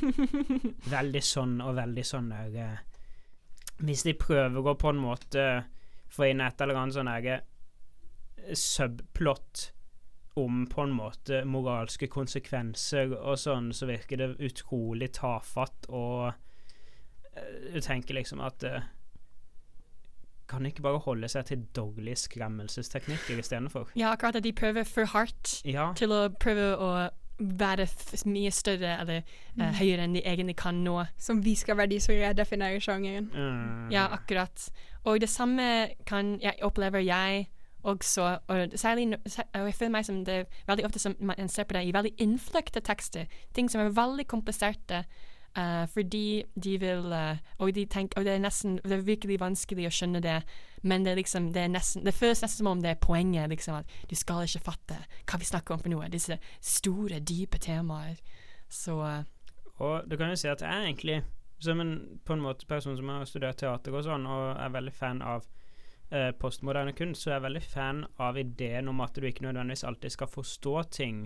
veldig 0.94 1.22
sånn 1.24 1.58
og 1.60 1.74
veldig 1.76 2.04
sånn 2.06 2.30
der 2.32 2.56
eh, 2.62 2.78
Hvis 3.82 4.04
de 4.06 4.14
prøver 4.14 4.62
å 4.62 4.74
på 4.78 4.92
en 4.92 5.00
måte 5.02 5.46
få 6.12 6.28
inn 6.30 6.42
et 6.44 6.60
eller 6.62 6.78
annet 6.78 6.94
sånn 6.96 7.10
eget 7.10 7.46
eh, 8.38 8.54
subplot 8.58 9.70
om 10.40 10.62
på 10.70 10.84
en 10.86 10.94
måte 10.96 11.42
moralske 11.44 12.06
konsekvenser 12.08 13.10
og 13.18 13.36
sånn, 13.40 13.72
så 13.76 13.88
virker 13.90 14.16
det 14.22 14.30
utrolig 14.48 15.10
tafatt, 15.18 15.88
og 15.92 16.30
eh, 17.36 17.72
du 17.74 17.80
tenker 17.84 18.16
liksom 18.16 18.40
at 18.44 18.64
eh, 18.64 18.86
kan 20.48 20.66
ikke 20.68 20.84
bare 20.84 21.00
holde 21.04 21.28
seg 21.32 21.46
til 21.48 21.66
dårlige 21.76 22.16
skremmelsesteknikker 22.26 23.38
istedenfor? 23.40 23.92
Ja, 23.96 24.12
akkurat 24.12 24.36
at 24.40 24.44
de 24.44 24.52
prøver 24.56 24.84
for 24.88 25.08
hardt 25.14 25.58
Ja. 25.68 25.90
til 25.96 26.12
å 26.12 26.26
prøve 26.40 26.70
å 26.76 26.90
være 27.42 27.82
f 27.86 28.24
mye 28.26 28.50
større 28.50 29.00
eller 29.00 29.16
eh, 29.22 29.22
Mm. 29.56 29.74
høyere 29.78 30.04
enn 30.04 30.14
de 30.14 30.22
egentlig 30.24 30.56
kan 30.56 30.74
nå. 30.84 31.04
Som 31.18 31.42
vi 31.44 31.54
skal 31.54 31.76
være 31.76 31.90
de 31.90 32.00
som 32.00 32.14
redefinerer 32.14 32.80
sjangeren. 32.80 33.30
Mm. 33.34 33.90
Ja, 33.92 34.06
akkurat. 34.12 34.68
Og 35.04 35.20
det 35.20 35.28
samme 35.28 35.88
kan 36.06 36.38
jeg 36.40 36.54
opplever 36.62 36.98
jeg 37.04 37.48
også, 37.84 38.38
og 38.48 38.68
særlig 38.78 39.16
og 39.54 39.66
jeg 39.66 39.74
føler 39.74 39.90
meg 39.90 40.04
som 40.06 40.24
det 40.24 40.34
er 40.34 40.44
veldig 40.68 40.84
ofte 40.86 40.98
som 41.02 41.16
man 41.20 41.48
ser 41.48 41.64
på 41.64 41.72
det 41.74 41.82
i 41.88 41.92
veldig 41.92 42.12
innfløkte 42.22 42.80
tekster, 42.80 43.24
ting 43.54 43.68
som 43.70 43.80
er 43.80 43.90
veldig 43.90 44.26
kompliserte, 44.30 45.04
eh, 45.56 45.84
fordi 45.92 46.44
de 46.54 46.76
vil 46.80 47.12
uh, 47.12 47.38
og, 47.58 47.74
de 47.74 47.84
tenker, 47.86 48.18
og 48.18 48.26
det 48.26 48.34
er 48.34 48.42
nesten 48.42 48.78
det 48.84 48.96
er 48.96 49.04
virkelig 49.06 49.38
vanskelig 49.40 49.86
å 49.88 49.92
skjønne 49.92 50.22
det, 50.24 50.38
men 50.82 51.04
det 51.04 51.12
er 51.12 51.20
liksom 51.20 51.50
det, 51.54 51.66
er 51.66 51.72
nesten, 51.72 52.04
det 52.06 52.14
føles 52.16 52.42
nesten 52.42 52.62
som 52.62 52.72
om 52.72 52.82
det 52.82 52.94
er 52.94 53.02
poenget, 53.02 53.50
liksom, 53.50 53.82
at 53.82 54.08
du 54.10 54.16
skal 54.18 54.46
ikke 54.46 54.64
fatte 54.70 54.98
hva 54.98 55.40
vi 55.40 55.48
snakker 55.48 55.76
om 55.76 55.84
for 55.84 55.94
noe, 55.94 56.10
disse 56.12 56.38
store, 56.60 57.20
dype 57.20 57.60
temaer. 57.62 58.18
Så 58.68 58.98
uh, 58.98 59.22
Og 59.78 60.08
du 60.08 60.16
kan 60.16 60.32
jo 60.32 60.40
si 60.40 60.50
at 60.50 60.64
jeg 60.64 60.70
er 60.70 60.88
egentlig, 60.88 61.22
som 61.62 61.80
en, 61.80 61.96
på 62.24 62.36
en 62.36 62.44
måte 62.44 62.66
person 62.66 62.96
som 62.98 63.12
har 63.12 63.28
studert 63.28 63.60
teater 63.62 63.94
og 63.94 64.06
sånn, 64.06 64.26
og 64.26 64.56
er 64.56 64.76
veldig 64.78 64.94
fan 64.96 65.22
av 65.22 65.48
postmoderne 66.36 66.92
kunst, 66.92 67.22
så 67.22 67.30
er 67.30 67.38
jeg 67.38 67.44
veldig 67.46 67.60
fan 67.64 68.02
av 68.20 68.36
ideen 68.36 68.90
om 68.90 68.98
at 69.00 69.16
du 69.16 69.24
ikke 69.24 69.46
nødvendigvis 69.46 69.86
alltid 69.88 70.12
skal 70.12 70.28
forstå 70.28 70.74
ting 70.92 71.22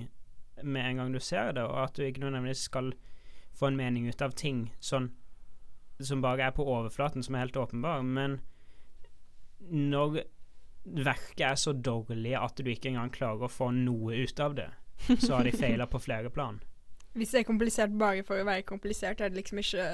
med 0.62 0.90
en 0.90 0.96
gang 0.96 1.12
du 1.12 1.18
ser 1.20 1.50
det, 1.52 1.64
og 1.64 1.80
at 1.82 1.96
du 1.96 2.04
ikke 2.04 2.22
nødvendigvis 2.22 2.68
skal 2.68 2.92
få 3.56 3.70
en 3.70 3.78
mening 3.78 4.08
ut 4.08 4.22
av 4.22 4.36
ting 4.36 4.68
sånn 4.80 5.10
som 5.98 6.20
bare 6.20 6.44
er 6.44 6.52
på 6.52 6.64
overflaten, 6.68 7.24
som 7.24 7.34
er 7.34 7.46
helt 7.46 7.56
åpenbar, 7.56 8.02
men 8.04 8.40
når 9.72 10.20
verket 10.84 11.44
er 11.48 11.56
så 11.58 11.72
dårlig 11.72 12.34
at 12.38 12.60
du 12.60 12.68
ikke 12.70 12.92
engang 12.92 13.10
klarer 13.14 13.46
å 13.46 13.52
få 13.52 13.70
noe 13.74 14.18
ut 14.20 14.40
av 14.40 14.58
det, 14.58 14.68
så 15.18 15.38
har 15.38 15.48
de 15.48 15.54
feila 15.56 15.88
på 15.90 16.00
flere 16.02 16.30
plan. 16.30 16.60
Hvis 17.16 17.32
det 17.32 17.42
er 17.42 17.48
komplisert 17.48 17.96
bare 17.96 18.24
for 18.28 18.42
å 18.42 18.46
være 18.46 18.66
komplisert, 18.68 19.22
er 19.24 19.32
det 19.32 19.40
liksom 19.40 19.62
ikke 19.62 19.86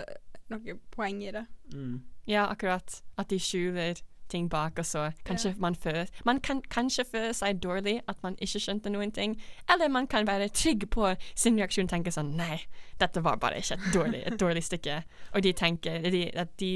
noe 0.51 0.79
poeng 0.91 1.23
i 1.23 1.31
det. 1.35 1.45
Mm. 1.73 2.01
Ja, 2.27 2.49
akkurat. 2.51 2.99
At 3.19 3.31
de 3.31 3.39
skjuler 3.43 4.03
ting 4.33 4.49
bak, 4.53 4.81
og 4.81 4.89
så 4.89 5.05
kanskje 5.29 5.55
man 5.63 5.77
føler 5.79 6.11
Man 6.25 6.41
kan 6.41 6.63
kanskje 6.73 7.05
føle 7.09 7.33
seg 7.37 7.61
dårlig 7.63 7.99
at 8.09 8.23
man 8.25 8.37
ikke 8.41 8.63
skjønte 8.63 8.93
noen 8.93 9.13
ting, 9.15 9.37
eller 9.71 9.93
man 9.93 10.09
kan 10.11 10.27
være 10.29 10.49
trygg 10.49 10.89
på 10.91 11.13
sin 11.35 11.61
reaksjon 11.61 11.91
og 11.91 11.95
tenke 11.95 12.15
sånn 12.15 12.35
Nei, 12.39 12.63
dette 13.01 13.23
var 13.25 13.41
bare 13.43 13.61
ikke 13.61 13.77
et 13.79 13.89
dårlig, 13.95 14.23
et 14.27 14.39
dårlig 14.41 14.65
stykke. 14.65 15.03
Og 15.37 15.45
de 15.45 15.53
tenker 15.57 16.11
de, 16.13 16.27
at 16.39 16.57
de, 16.63 16.73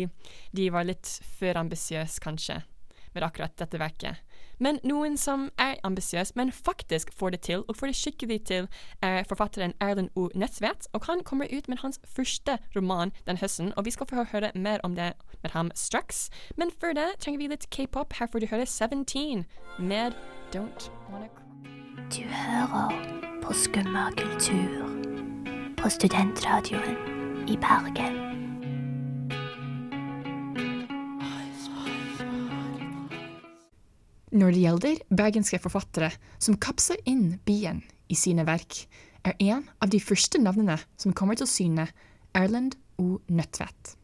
de 0.56 0.70
var 0.74 0.86
litt 0.88 1.08
for 1.38 1.58
ambisiøse, 1.58 2.20
kanskje, 2.22 2.60
med 3.14 3.24
akkurat 3.24 3.56
dette 3.56 3.80
verket. 3.80 4.25
Men 4.58 4.78
noen 4.84 5.16
som 5.16 5.50
er 5.58 5.74
ambisiøs, 5.84 6.32
men 6.36 6.52
faktisk 6.52 7.12
får 7.12 7.30
det 7.30 7.40
til, 7.40 7.64
og 7.68 7.76
får 7.76 7.86
det 7.86 7.96
skikkelig 7.96 8.44
til, 8.44 8.68
er 9.02 9.24
forfatteren 9.28 9.74
Erlend 9.80 10.10
O. 10.14 10.28
Nødtvedt. 10.34 10.88
Og 10.92 11.04
han 11.06 11.24
kommer 11.24 11.46
ut 11.52 11.68
med 11.68 11.78
hans 11.82 12.00
første 12.16 12.58
roman 12.76 13.12
den 13.26 13.36
høsten, 13.36 13.72
og 13.76 13.84
vi 13.84 13.90
skal 13.90 14.06
få 14.06 14.24
høre 14.32 14.52
mer 14.54 14.78
om 14.82 14.94
det 14.96 15.12
med 15.42 15.50
ham 15.50 15.70
straks. 15.74 16.30
Men 16.56 16.70
før 16.80 16.92
det 16.92 17.08
trenger 17.20 17.38
vi 17.38 17.46
litt 17.46 17.70
k-pop. 17.70 18.12
Her 18.12 18.26
får 18.32 18.38
du 18.38 18.46
høre 18.46 18.66
17 18.66 19.44
med 19.78 20.12
Don't 20.54 20.90
Wanna 21.12 21.28
Cry. 21.28 21.42
Du 22.16 22.22
hører 22.22 23.40
på 23.42 23.52
Skumma 23.52 24.10
kultur 24.16 24.86
på 25.76 25.88
studentradioen 25.88 26.96
i 27.48 27.56
Bergen. 27.56 28.45
Når 34.36 34.52
det 34.52 34.60
gjelder 34.60 34.98
bergenske 35.16 35.58
forfattere 35.64 36.10
som 36.36 36.58
kapser 36.60 36.98
inn 37.08 37.38
byen 37.48 37.78
i 38.12 38.16
sine 38.18 38.44
verk, 38.44 38.82
er 39.24 39.32
en 39.40 39.62
av 39.80 39.88
de 39.88 40.00
første 40.02 40.36
navnene 40.42 40.76
som 41.00 41.14
kommer 41.16 41.38
til 41.40 41.48
syne, 41.48 41.86
Erlend 42.36 42.74
O. 43.00 43.16
Nødtvedt. 43.32 43.94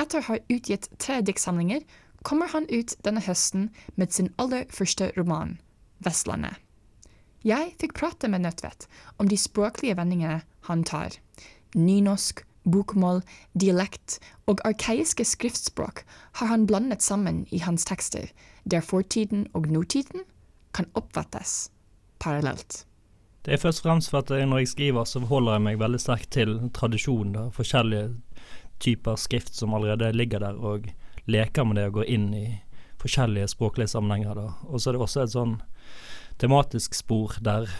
Etter 0.00 0.22
å 0.22 0.26
ha 0.30 0.38
utgitt 0.48 0.88
tre 0.96 1.18
diktsamlinger 1.20 1.84
kommer 2.24 2.48
han 2.54 2.64
ut 2.70 2.94
denne 3.04 3.20
høsten 3.26 3.68
med 4.00 4.14
sin 4.16 4.30
aller 4.40 4.64
første 4.72 5.10
roman, 5.18 5.58
'Vestlandet'. 6.00 6.56
Jeg 7.44 7.74
fikk 7.76 7.92
prate 7.98 8.28
med 8.32 8.46
Nødtvedt 8.46 8.88
om 9.18 9.28
de 9.28 9.36
språklige 9.36 9.98
vendingene 10.00 10.40
han 10.70 10.84
tar. 10.84 11.18
Nynorsk, 11.76 12.40
bokmål, 12.64 13.20
dialekt 13.52 14.18
og 14.46 14.64
arkaiske 14.64 15.24
skriftspråk 15.24 16.04
har 16.40 16.46
han 16.46 16.66
blandet 16.66 17.02
sammen 17.02 17.44
i 17.50 17.58
hans 17.58 17.84
tekster, 17.84 18.32
der 18.64 18.80
fortiden 18.80 19.46
og 19.52 19.66
nåtiden 19.66 20.24
kan 20.74 20.86
oppfattes 20.94 21.70
parallelt. 22.18 22.86
Det 23.44 23.54
er 23.54 23.58
først 23.58 23.82
og 23.82 23.88
fremst 23.88 24.10
for 24.10 24.22
at 24.22 24.48
når 24.48 24.58
jeg 24.58 24.68
skriver, 24.68 25.04
så 25.04 25.20
holder 25.20 25.52
jeg 25.52 25.62
meg 25.62 25.78
veldig 25.80 26.00
sterkt 26.00 26.30
til 26.30 26.70
tradisjonen. 26.74 27.32
da, 27.32 27.48
Forskjellige 27.50 28.14
typer 28.80 29.16
skrift 29.16 29.54
som 29.54 29.74
allerede 29.74 30.12
ligger 30.12 30.38
der, 30.38 30.54
og 30.54 30.86
leker 31.26 31.64
med 31.64 31.76
det 31.76 31.86
og 31.86 31.92
går 31.92 32.04
inn 32.10 32.34
i 32.34 32.46
forskjellige 33.02 33.48
språklige 33.48 33.88
sammenhenger. 33.88 34.54
Og 34.62 34.80
så 34.80 34.90
er 34.90 34.92
det 34.92 35.02
også 35.02 35.22
et 35.22 35.34
sånn 35.34 35.56
tematisk 36.38 36.94
spor 36.94 37.34
der 37.42 37.70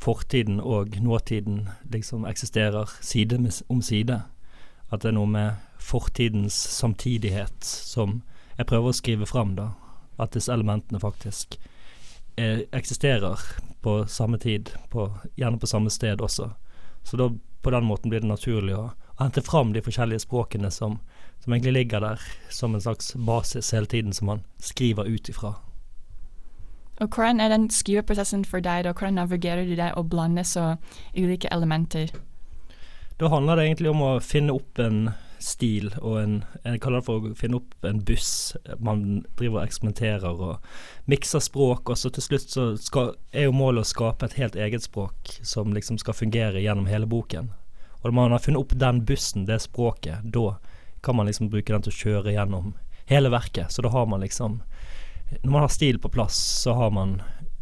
fortiden 0.00 0.60
og 0.60 0.96
nåtiden 1.02 1.68
liksom 1.92 2.24
eksisterer 2.24 2.88
side 3.00 3.38
om 3.68 3.82
side. 3.82 4.22
At 4.90 5.02
det 5.02 5.10
er 5.10 5.18
noe 5.18 5.26
med 5.26 5.58
fortidens 5.78 6.54
samtidighet 6.54 7.64
som 7.64 8.22
jeg 8.58 8.66
prøver 8.66 8.90
å 8.90 8.96
skrive 8.96 9.26
fram, 9.26 9.54
da. 9.56 9.70
At 10.20 10.34
disse 10.36 10.52
elementene 10.52 11.00
faktisk 11.00 11.56
eh, 12.36 12.66
eksisterer 12.76 13.40
på 13.80 14.06
samme 14.06 14.38
tid, 14.38 14.70
på, 14.92 15.06
gjerne 15.40 15.58
på 15.58 15.70
samme 15.70 15.90
sted 15.90 16.20
også. 16.20 16.50
Så 17.02 17.16
da 17.16 17.30
på 17.62 17.72
den 17.72 17.84
måten 17.88 18.12
blir 18.12 18.20
det 18.20 18.28
naturlig 18.28 18.76
å, 18.76 18.90
å 19.16 19.22
hente 19.22 19.44
fram 19.44 19.72
de 19.72 19.82
forskjellige 19.84 20.26
språkene 20.26 20.70
som, 20.72 20.98
som 21.40 21.52
egentlig 21.52 21.72
ligger 21.78 22.04
der 22.04 22.22
som 22.52 22.74
en 22.74 22.84
slags 22.84 23.14
basis 23.14 23.72
hele 23.72 23.88
tiden, 23.88 24.12
som 24.12 24.32
man 24.32 24.44
skriver 24.60 25.08
ut 25.08 25.28
ifra. 25.32 25.54
Og 27.00 27.08
hvordan 27.08 27.40
er 27.40 27.48
den 27.48 27.70
skriveprosessen 27.72 28.44
for 28.44 28.60
deg, 28.60 28.84
da? 28.84 28.92
Hvordan 28.92 29.16
navigerer 29.16 29.64
du 29.64 29.72
deg 29.76 29.96
å 29.96 30.04
blande 30.04 30.44
så 30.44 30.74
ulike 31.16 31.48
elementer? 31.52 32.12
Da 33.20 33.28
handler 33.32 33.56
det 33.56 33.64
egentlig 33.68 33.92
om 33.92 34.02
å 34.04 34.12
finne 34.24 34.56
opp 34.56 34.80
en 34.80 35.10
stil 35.40 35.90
og 35.98 36.18
en 36.20 36.34
Jeg 36.64 36.80
kaller 36.82 37.00
det 37.00 37.06
for 37.06 37.24
å 37.24 37.34
finne 37.38 37.60
opp 37.60 37.86
en 37.88 38.02
buss. 38.04 38.56
Man 38.78 39.22
driver 39.38 39.60
og 39.60 39.64
eksperimenterer 39.64 40.42
og 40.48 41.08
mikser 41.10 41.42
språk, 41.44 41.90
og 41.90 41.98
så 41.98 42.10
til 42.12 42.26
slutt 42.26 42.52
så 42.52 42.66
skal, 42.80 43.14
er 43.32 43.48
jo 43.48 43.56
målet 43.56 43.86
å 43.86 43.90
skape 43.90 44.28
et 44.28 44.36
helt 44.40 44.56
eget 44.56 44.84
språk 44.84 45.38
som 45.42 45.72
liksom 45.74 45.98
skal 46.02 46.16
fungere 46.16 46.62
gjennom 46.62 46.90
hele 46.90 47.08
boken. 47.10 47.50
Og 48.00 48.08
når 48.08 48.16
man 48.16 48.36
har 48.36 48.44
funnet 48.44 48.60
opp 48.60 48.76
den 48.80 49.02
bussen, 49.08 49.46
det 49.48 49.60
språket, 49.64 50.24
da 50.24 50.56
kan 51.04 51.16
man 51.16 51.28
liksom 51.28 51.50
bruke 51.52 51.72
den 51.72 51.84
til 51.84 51.92
å 51.92 52.00
kjøre 52.00 52.34
gjennom 52.36 52.74
hele 53.10 53.32
verket. 53.32 53.72
Så 53.72 53.82
da 53.82 53.92
har 53.92 54.06
man 54.06 54.20
liksom 54.20 54.62
Når 55.42 55.50
man 55.50 55.62
har 55.62 55.68
stil 55.70 55.98
på 56.02 56.08
plass, 56.10 56.34
så 56.34 56.72
har 56.74 56.90
man 56.90 57.20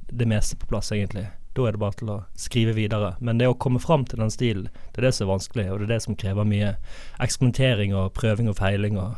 det 0.09 0.25
meste 0.25 0.57
på 0.57 0.67
plass, 0.67 0.89
egentlig. 0.93 1.27
Da 1.59 1.65
er 1.67 1.75
det 1.75 1.83
bare 1.83 1.99
til 1.99 2.11
å 2.15 2.21
skrive 2.39 2.73
videre. 2.77 3.17
Men 3.19 3.41
det 3.41 3.49
å 3.51 3.57
komme 3.59 3.81
fram 3.83 4.05
til 4.07 4.23
den 4.23 4.31
stilen, 4.31 4.69
det 4.95 5.01
er 5.03 5.09
det 5.09 5.15
som 5.17 5.27
er 5.27 5.33
vanskelig, 5.33 5.65
og 5.73 5.81
det 5.81 5.89
er 5.89 5.95
det 5.97 6.03
som 6.05 6.19
krever 6.19 6.47
mye 6.47 6.77
eksperimentering 7.19 7.97
og 7.99 8.13
prøving 8.15 8.47
og 8.47 8.61
feiling 8.61 8.99
og 9.03 9.17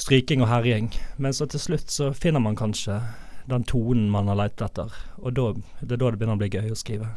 stryking 0.00 0.40
og 0.40 0.48
herjing. 0.48 0.88
Men 1.20 1.36
så 1.36 1.44
til 1.44 1.60
slutt 1.60 1.92
så 1.92 2.14
finner 2.16 2.40
man 2.40 2.56
kanskje 2.56 3.02
den 3.50 3.68
tonen 3.68 4.08
man 4.08 4.32
har 4.32 4.38
lett 4.40 4.62
etter, 4.62 4.94
og 5.18 5.34
da, 5.36 5.50
det 5.82 5.96
er 5.96 6.00
da 6.00 6.10
det 6.10 6.20
begynner 6.20 6.38
å 6.38 6.40
bli 6.40 6.50
gøy 6.54 6.72
å 6.72 6.78
skrive. 6.78 7.10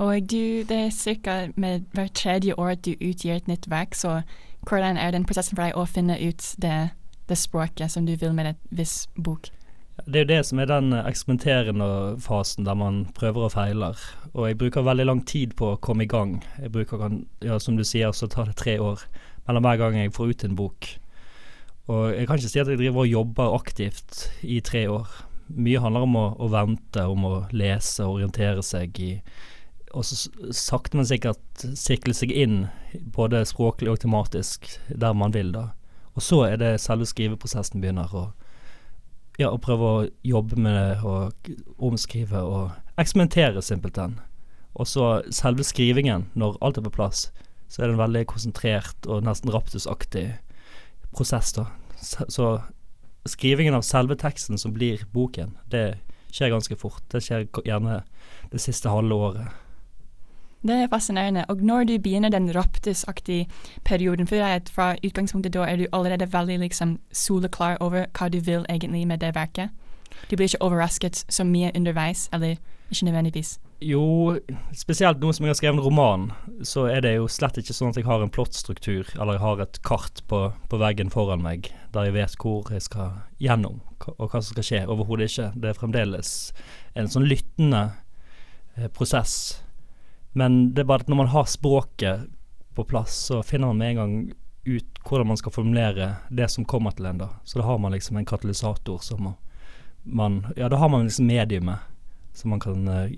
Og 0.00 0.30
du, 0.30 0.62
det 0.68 0.78
er 0.86 1.18
ca. 1.24 1.36
hvert 1.56 2.14
tredje 2.14 2.54
år 2.54 2.76
at 2.76 2.84
du 2.86 2.94
utgir 2.94 3.34
et 3.34 3.50
nytt 3.50 3.66
verk, 3.70 3.98
så 3.98 4.20
hvordan 4.68 4.96
er 4.96 5.10
den 5.10 5.26
prosessen 5.26 5.56
for 5.56 5.66
deg 5.66 5.76
å 5.76 5.88
finne 5.88 6.16
ut 6.20 6.54
det, 6.62 6.92
det 7.28 7.38
språket 7.38 7.92
som 7.92 8.06
du 8.06 8.14
vil 8.14 8.36
med 8.36 8.54
et 8.54 8.62
viss 8.70 9.08
bok? 9.16 9.50
Det 10.06 10.16
er 10.20 10.24
jo 10.24 10.30
det 10.30 10.40
som 10.46 10.60
er 10.60 10.68
den 10.70 10.92
eksperimenterende 10.96 11.88
fasen 12.22 12.64
der 12.64 12.76
man 12.78 13.02
prøver 13.16 13.48
og 13.48 13.52
feiler. 13.52 13.98
Og 14.32 14.48
jeg 14.48 14.58
bruker 14.58 14.86
veldig 14.86 15.06
lang 15.06 15.22
tid 15.26 15.54
på 15.58 15.72
å 15.72 15.80
komme 15.82 16.06
i 16.06 16.10
gang. 16.10 16.38
Jeg 16.60 16.72
bruker, 16.72 17.20
ja, 17.44 17.58
Som 17.58 17.76
du 17.76 17.84
sier, 17.84 18.12
så 18.12 18.26
tar 18.26 18.48
det 18.48 18.56
tre 18.56 18.78
år 18.80 19.04
mellom 19.46 19.66
hver 19.66 19.80
gang 19.80 19.98
jeg 19.98 20.14
får 20.14 20.30
ut 20.30 20.44
en 20.44 20.56
bok. 20.56 20.88
Og 21.90 22.14
jeg 22.14 22.26
kan 22.26 22.38
ikke 22.38 22.52
si 22.52 22.62
at 22.62 22.70
jeg 22.70 22.78
driver 22.78 23.02
og 23.02 23.10
jobber 23.10 23.56
aktivt 23.56 24.30
i 24.42 24.60
tre 24.60 24.86
år. 24.88 25.08
Mye 25.50 25.80
handler 25.82 26.06
om 26.06 26.16
å, 26.16 26.26
å 26.38 26.50
vente, 26.52 27.06
om 27.06 27.24
å 27.26 27.34
lese 27.50 28.06
orientere 28.06 28.62
seg 28.62 29.00
i 29.02 29.14
Og 29.90 30.04
så 30.06 30.14
sakte, 30.54 30.94
men 30.96 31.06
sikkert 31.08 31.64
sikle 31.74 32.14
seg 32.14 32.30
inn, 32.30 32.68
både 33.16 33.42
språklig 33.42 33.90
og 33.90 33.98
tematisk, 34.04 34.68
der 34.86 35.16
man 35.18 35.34
vil, 35.34 35.50
da. 35.50 35.72
Og 36.14 36.22
så 36.22 36.44
er 36.46 36.60
det 36.60 36.76
selve 36.78 37.08
skriveprosessen 37.10 37.82
begynner. 37.82 38.14
og 38.14 38.39
ja, 39.40 39.50
og 39.50 39.62
prøve 39.64 39.90
å 39.90 40.08
jobbe 40.26 40.58
med 40.60 40.76
det 40.76 40.98
og 41.06 41.50
omskrive 41.80 42.42
og 42.44 43.00
eksperimentere, 43.00 43.62
simpelthen. 43.64 44.18
Og 44.76 44.86
så 44.86 45.06
selve 45.34 45.64
skrivingen, 45.66 46.28
når 46.38 46.58
alt 46.64 46.78
er 46.78 46.86
på 46.86 46.94
plass, 46.94 47.28
så 47.70 47.82
er 47.82 47.88
det 47.88 47.96
en 47.96 48.02
veldig 48.02 48.24
konsentrert 48.30 49.08
og 49.08 49.24
nesten 49.24 49.52
raptusaktig 49.54 50.26
prosess, 51.14 51.54
da. 51.56 51.66
Så, 52.00 52.52
skrivingen 53.28 53.76
av 53.76 53.84
selve 53.84 54.16
teksten 54.16 54.58
som 54.58 54.72
blir 54.72 55.02
boken, 55.12 55.52
det 55.72 56.00
skjer 56.32 56.52
ganske 56.54 56.76
fort. 56.80 57.02
Det 57.12 57.20
skjer 57.24 57.44
gjerne 57.66 57.98
det 58.52 58.62
siste 58.62 58.88
halve 58.88 59.18
året. 59.28 59.58
Det 60.62 60.76
er 60.76 60.88
fascinerende. 60.92 61.44
Og 61.48 61.62
når 61.64 61.84
du 61.84 61.98
begynner 61.98 62.28
den 62.28 62.50
raptusaktige 62.54 63.46
perioden, 63.84 64.26
for 64.26 64.36
deg, 64.36 64.68
fra 64.68 64.92
utgangspunktet 65.04 65.54
da 65.56 65.64
er 65.64 65.76
du 65.76 65.86
allerede 65.92 66.28
veldig 66.32 66.58
liksom 66.60 66.98
soleklar 67.12 67.78
over 67.80 68.04
hva 68.18 68.28
du 68.28 68.40
vil 68.44 68.66
egentlig 68.68 69.06
med 69.08 69.24
det 69.24 69.34
verket? 69.34 69.70
Du 70.30 70.36
blir 70.36 70.50
ikke 70.50 70.62
overrasket 70.62 71.24
så 71.28 71.44
mye 71.44 71.72
underveis, 71.76 72.28
eller 72.32 72.58
ikke 72.90 73.04
nødvendigvis? 73.08 73.58
Jo, 73.80 74.36
spesielt 74.76 75.22
nå 75.22 75.32
som 75.32 75.46
jeg 75.46 75.54
har 75.54 75.56
skrevet 75.56 75.78
en 75.78 75.84
roman, 75.84 76.26
så 76.62 76.84
er 76.92 77.00
det 77.00 77.14
jo 77.14 77.30
slett 77.32 77.56
ikke 77.56 77.72
sånn 77.72 77.94
at 77.94 77.96
jeg 77.96 78.04
har 78.04 78.20
en 78.20 78.32
plottstruktur, 78.32 79.08
eller 79.16 79.38
jeg 79.38 79.44
har 79.46 79.62
et 79.64 79.80
kart 79.86 80.20
på, 80.28 80.42
på 80.68 80.80
veggen 80.82 81.12
foran 81.14 81.40
meg 81.40 81.70
der 81.94 82.10
jeg 82.10 82.16
vet 82.18 82.36
hvor 82.42 82.68
jeg 82.68 82.84
skal 82.84 83.22
gjennom, 83.40 83.80
og 84.18 84.26
hva 84.28 84.42
som 84.42 84.52
skal 84.52 84.66
skje. 84.66 84.82
Overhodet 84.84 85.30
ikke. 85.30 85.48
Det 85.56 85.72
er 85.72 85.80
fremdeles 85.80 86.34
en 86.98 87.08
sånn 87.08 87.24
lyttende 87.30 87.86
eh, 88.76 88.90
prosess 88.92 89.62
men 90.32 90.74
det 90.74 90.84
er 90.84 90.90
bare 90.90 91.04
at 91.04 91.08
når 91.08 91.16
man 91.16 91.32
har 91.32 91.44
språket 91.44 92.28
på 92.74 92.84
plass, 92.84 93.16
så 93.30 93.42
finner 93.42 93.66
man 93.66 93.78
med 93.78 93.90
en 93.90 93.96
gang 93.96 94.14
ut 94.64 95.00
hvordan 95.08 95.26
man 95.26 95.36
skal 95.36 95.52
formulere 95.52 96.14
det 96.30 96.50
som 96.50 96.64
kommer 96.64 96.90
til 96.90 97.06
en, 97.06 97.18
da. 97.18 97.28
Så 97.44 97.58
da 97.58 97.64
har 97.64 97.78
man 97.78 97.92
liksom 97.92 98.16
en 98.16 98.26
katalysator 98.26 98.98
som 98.98 99.32
man 100.04 100.46
Ja, 100.56 100.68
da 100.68 100.76
har 100.76 100.88
man 100.88 101.02
liksom 101.02 101.26
mediumet 101.26 101.78
som 102.32 102.50
man 102.50 102.60
kan 102.60 102.88
uh, 102.88 103.10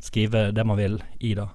skrive 0.00 0.50
det 0.52 0.66
man 0.66 0.76
vil 0.76 1.02
i, 1.20 1.34
da. 1.34 1.48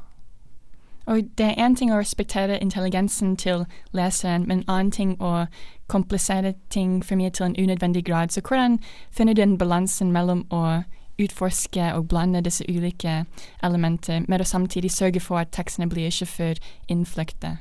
Og 1.06 1.22
det 1.38 1.46
er 1.46 1.66
én 1.66 1.76
ting 1.76 1.92
å 1.92 1.98
respektere 1.98 2.60
intelligensen 2.62 3.36
til 3.38 3.66
leseren, 3.92 4.46
men 4.48 4.60
en 4.60 4.70
annen 4.70 4.92
ting 4.92 5.16
å 5.22 5.46
komplisere 5.88 6.54
ting 6.70 7.02
for 7.04 7.16
mye 7.16 7.30
til 7.30 7.46
en 7.46 7.56
unødvendig 7.58 8.06
grad. 8.06 8.32
Så 8.32 8.42
hvordan 8.42 8.80
finner 9.12 9.34
du 9.34 9.42
den 9.42 9.58
balansen 9.58 10.12
mellom 10.12 10.46
å 10.50 10.84
utforske 11.24 11.92
og 11.96 12.08
blande 12.12 12.42
disse 12.46 12.66
ulike 12.70 13.26
elementer, 13.64 14.24
med 14.28 14.42
å 14.42 14.48
samtidig 14.48 14.92
sørge 14.94 15.22
for 15.24 15.42
at 15.42 15.54
tekstene 15.56 15.90
blir 15.90 16.10
ikke 16.12 16.30
for 16.30 16.62
innfløkte? 16.92 17.58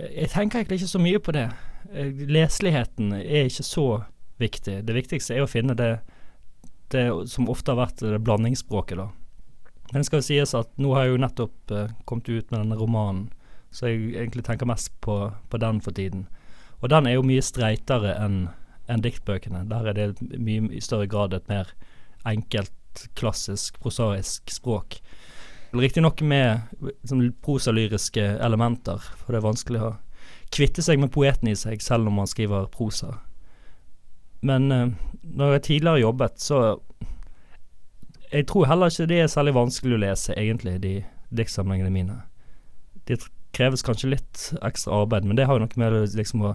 Jeg 0.00 0.30
tenker 0.32 0.60
egentlig 0.60 0.80
ikke 0.80 0.94
så 0.94 1.02
mye 1.02 1.20
på 1.20 1.34
det. 1.36 1.48
Leseligheten 2.30 3.12
er 3.18 3.48
ikke 3.50 3.66
så 3.66 3.86
viktig. 4.40 4.80
Det 4.86 4.96
viktigste 4.96 5.36
er 5.36 5.44
å 5.44 5.50
finne 5.50 5.76
det, 5.76 5.98
det 6.94 7.06
som 7.28 7.50
ofte 7.52 7.74
har 7.74 7.82
vært 7.82 8.04
det 8.04 8.22
blandingsspråket, 8.24 9.00
da. 9.00 9.10
Men 9.90 10.00
det 10.00 10.06
skal 10.06 10.22
jo 10.22 10.28
sies 10.28 10.54
at 10.54 10.70
nå 10.78 10.94
har 10.94 11.06
jeg 11.06 11.16
jo 11.16 11.22
nettopp 11.24 11.72
uh, 11.74 11.92
kommet 12.06 12.28
ut 12.30 12.52
med 12.52 12.60
denne 12.60 12.78
romanen, 12.78 13.24
så 13.74 13.90
jeg 13.90 14.14
egentlig 14.14 14.44
tenker 14.46 14.68
mest 14.70 14.92
på, 15.02 15.16
på 15.50 15.60
den 15.62 15.80
for 15.82 15.94
tiden. 15.94 16.28
Og 16.80 16.90
den 16.90 17.06
er 17.06 17.18
jo 17.18 17.26
mye 17.26 17.42
streitere 17.44 18.14
enn 18.22 18.44
en 18.90 19.02
diktbøkene. 19.04 19.64
Der 19.70 19.86
er 19.86 19.94
det 19.98 20.38
mye 20.38 20.70
i 20.74 20.82
større 20.82 21.06
grad 21.10 21.34
et 21.34 21.48
mer 21.50 21.70
enkelt, 22.28 23.06
klassisk, 23.14 23.80
prosaisk 23.80 24.50
språk. 24.50 25.00
Riktignok 25.70 26.20
med 26.26 26.66
sånn 27.06 27.28
prosalyriske 27.44 28.24
elementer, 28.42 29.02
for 29.20 29.32
det 29.32 29.40
er 29.40 29.46
vanskelig 29.46 29.82
å 29.86 29.90
kvitte 30.50 30.82
seg 30.82 30.98
med 30.98 31.12
poeten 31.14 31.52
i 31.52 31.56
seg, 31.58 31.82
selv 31.82 32.10
om 32.10 32.18
man 32.18 32.30
skriver 32.30 32.66
prosa. 32.74 33.20
Men 34.46 34.72
uh, 34.72 34.86
når 35.22 35.58
jeg 35.58 35.66
tidligere 35.68 36.06
jobbet, 36.06 36.40
så 36.40 36.80
Jeg 38.30 38.46
tror 38.46 38.68
heller 38.70 38.86
ikke 38.86 39.08
det 39.10 39.16
er 39.20 39.26
særlig 39.26 39.54
vanskelig 39.56 39.96
å 39.96 40.02
lese, 40.04 40.34
egentlig, 40.38 40.76
de 40.82 40.92
diktsamlingene 41.34 41.90
mine. 41.90 42.20
Det 43.10 43.16
kreves 43.50 43.82
kanskje 43.82 44.12
litt 44.12 44.42
ekstra 44.62 45.00
arbeid, 45.02 45.26
men 45.26 45.34
det 45.34 45.48
har 45.48 45.58
jo 45.58 45.64
noe 45.64 45.80
med 45.82 46.14
liksom 46.14 46.44
å 46.46 46.52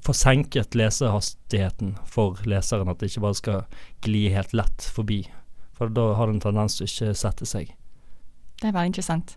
få 0.00 0.14
senket 0.16 0.74
lesehastigheten 0.74 1.96
for 2.08 2.40
leseren, 2.48 2.88
at 2.88 3.00
det 3.00 3.10
ikke 3.10 3.26
bare 3.26 3.38
skal 3.38 3.62
gli 4.02 4.28
helt 4.32 4.54
lett 4.56 4.88
forbi. 4.94 5.22
For 5.76 5.92
da 5.92 6.12
har 6.16 6.26
det 6.26 6.38
en 6.38 6.44
tendens 6.48 6.78
til 6.78 6.86
å 6.86 6.90
ikke 6.90 7.14
sette 7.18 7.48
seg. 7.48 7.74
Det 8.60 8.70
er 8.70 8.76
veldig 8.76 8.92
interessant. 8.94 9.36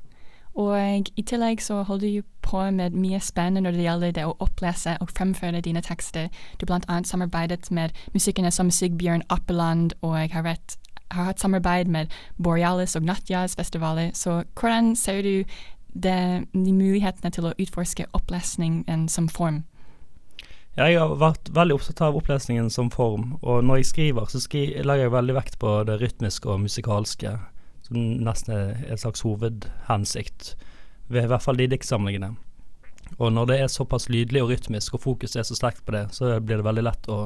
Og 0.56 1.12
i 1.20 1.24
tillegg 1.28 1.60
så 1.60 1.82
holder 1.84 2.08
du 2.08 2.28
på 2.42 2.62
med 2.72 2.96
mye 2.96 3.20
spennende 3.20 3.66
når 3.66 3.76
det 3.76 3.84
gjelder 3.84 4.16
det 4.16 4.26
å 4.26 4.38
opplese 4.40 4.96
og 5.04 5.12
fremføre 5.12 5.62
dine 5.62 5.82
tekster. 5.84 6.30
Du 6.62 6.66
blant 6.66 6.88
annet 6.88 7.10
samarbeidet 7.10 7.72
med 7.72 7.92
musikerne 8.14 8.52
som 8.52 8.72
Sigbjørn 8.72 9.26
Appeland, 9.30 9.94
og 10.02 10.16
har, 10.32 10.46
rett, 10.48 10.78
har 11.12 11.32
hatt 11.32 11.44
samarbeid 11.44 11.92
med 11.92 12.14
Borealis 12.38 12.96
og 12.96 13.04
Nattjazzfestivaler. 13.04 14.14
Så 14.14 14.44
hvordan 14.56 14.96
ser 14.96 15.22
du 15.22 15.44
det, 15.92 16.48
de 16.54 16.72
mulighetene 16.72 17.32
til 17.32 17.50
å 17.50 17.56
utforske 17.60 18.08
opplesningen 18.14 19.10
som 19.12 19.28
form? 19.28 19.66
Jeg 20.76 20.98
har 21.00 21.14
vært 21.16 21.48
veldig 21.56 21.78
opptatt 21.78 22.02
av 22.04 22.18
opplesningen 22.20 22.66
som 22.74 22.90
form, 22.92 23.38
og 23.40 23.62
når 23.64 23.80
jeg 23.80 23.88
skriver, 23.94 24.26
så 24.28 24.42
skri 24.44 24.66
legger 24.76 25.06
jeg 25.06 25.14
veldig 25.14 25.36
vekt 25.38 25.56
på 25.62 25.76
det 25.88 26.02
rytmiske 26.02 26.50
og 26.52 26.66
musikalske, 26.66 27.32
som 27.86 28.00
nesten 28.28 28.52
er 28.52 28.82
en 28.92 29.00
slags 29.00 29.24
hovedhensikt 29.24 30.50
ved 31.08 31.24
i 31.24 31.32
hvert 31.32 31.46
fall 31.46 31.62
de 31.62 31.70
diktsamlingene. 31.72 32.34
Og 33.16 33.32
når 33.32 33.48
det 33.48 33.60
er 33.62 33.72
såpass 33.72 34.10
lydlig 34.12 34.44
og 34.44 34.52
rytmisk, 34.52 34.98
og 34.98 35.06
fokuset 35.06 35.40
er 35.40 35.48
så 35.48 35.56
sterkt 35.56 35.86
på 35.88 35.96
det, 35.96 36.10
så 36.18 36.42
blir 36.44 36.60
det 36.60 36.68
veldig 36.68 36.86
lett 36.90 37.08
å, 37.08 37.22